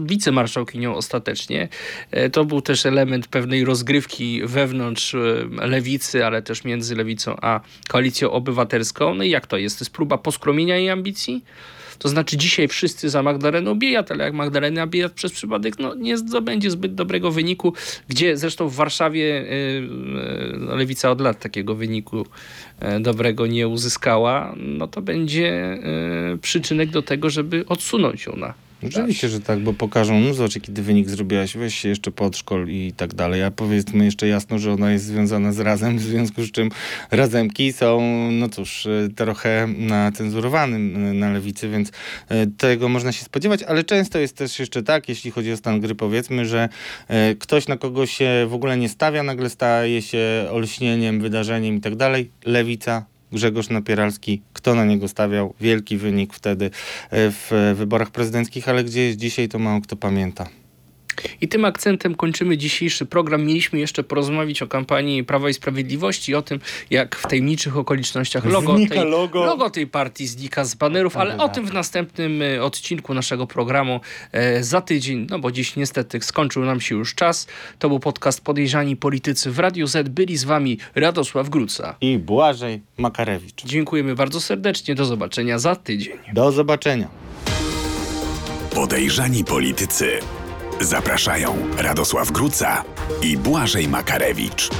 [0.00, 1.68] wicemarszałkinią ostatecznie.
[2.10, 5.16] E, to był też element pewnej rozgrywki wewnątrz
[5.50, 9.14] lewicy, ale też między lewicą a koalicją obywatelską.
[9.14, 9.78] No i jak to jest?
[9.78, 11.44] To jest próba poskromienia jej ambicji?
[11.98, 16.18] To znaczy dzisiaj wszyscy za Magdaleną Biejat, ale jak Magdalena Biejat przez przypadek no, nie
[16.18, 17.72] zdobędzie zbyt dobrego wyniku,
[18.08, 22.26] gdzie zresztą w Warszawie yy, Lewica od lat takiego wyniku
[22.82, 25.78] yy, dobrego nie uzyskała, no to będzie
[26.30, 28.54] yy, przyczynek do tego, żeby odsunąć ją na
[28.86, 32.68] Oczywiście, że tak, bo pokażą, no zobacz, jaki ty wynik zrobiłaś, weź się jeszcze podszkol
[32.68, 33.42] i tak dalej.
[33.42, 36.70] A powiedzmy jeszcze jasno, że ona jest związana z razem, w związku z czym
[37.10, 41.92] razemki są, no cóż, e, trochę na cenzurowanym e, na lewicy, więc
[42.28, 45.80] e, tego można się spodziewać, ale często jest też jeszcze tak, jeśli chodzi o stan
[45.80, 46.68] gry, powiedzmy, że
[47.38, 51.96] ktoś na kogo się w ogóle nie stawia, nagle staje się olśnieniem, wydarzeniem i tak
[51.96, 52.30] dalej.
[52.44, 56.70] Lewica Grzegorz Napieralski, kto na niego stawiał, wielki wynik wtedy e,
[57.10, 60.61] w wyborach prezydenckich, ale gdzie jest dzisiaj, to mało kto pamięta.
[61.40, 63.44] I tym akcentem kończymy dzisiejszy program.
[63.44, 66.60] Mieliśmy jeszcze porozmawiać o kampanii Prawa i Sprawiedliwości, o tym,
[66.90, 69.44] jak w tajemniczych okolicznościach logo, tej, logo.
[69.44, 74.00] logo tej partii znika z banerów, ale o tym w następnym e, odcinku naszego programu
[74.32, 77.46] e, za tydzień, no bo dziś niestety skończył nam się już czas.
[77.78, 80.08] To był podcast Podejrzani Politycy w Radiu Z.
[80.08, 83.64] Byli z wami Radosław Gruca i Błażej Makarewicz.
[83.64, 84.94] Dziękujemy bardzo serdecznie.
[84.94, 86.18] Do zobaczenia za tydzień.
[86.32, 87.08] Do zobaczenia.
[88.74, 90.18] Podejrzani Politycy
[90.84, 92.84] Zapraszają Radosław Gruca
[93.22, 94.70] i Błażej Makarewicz.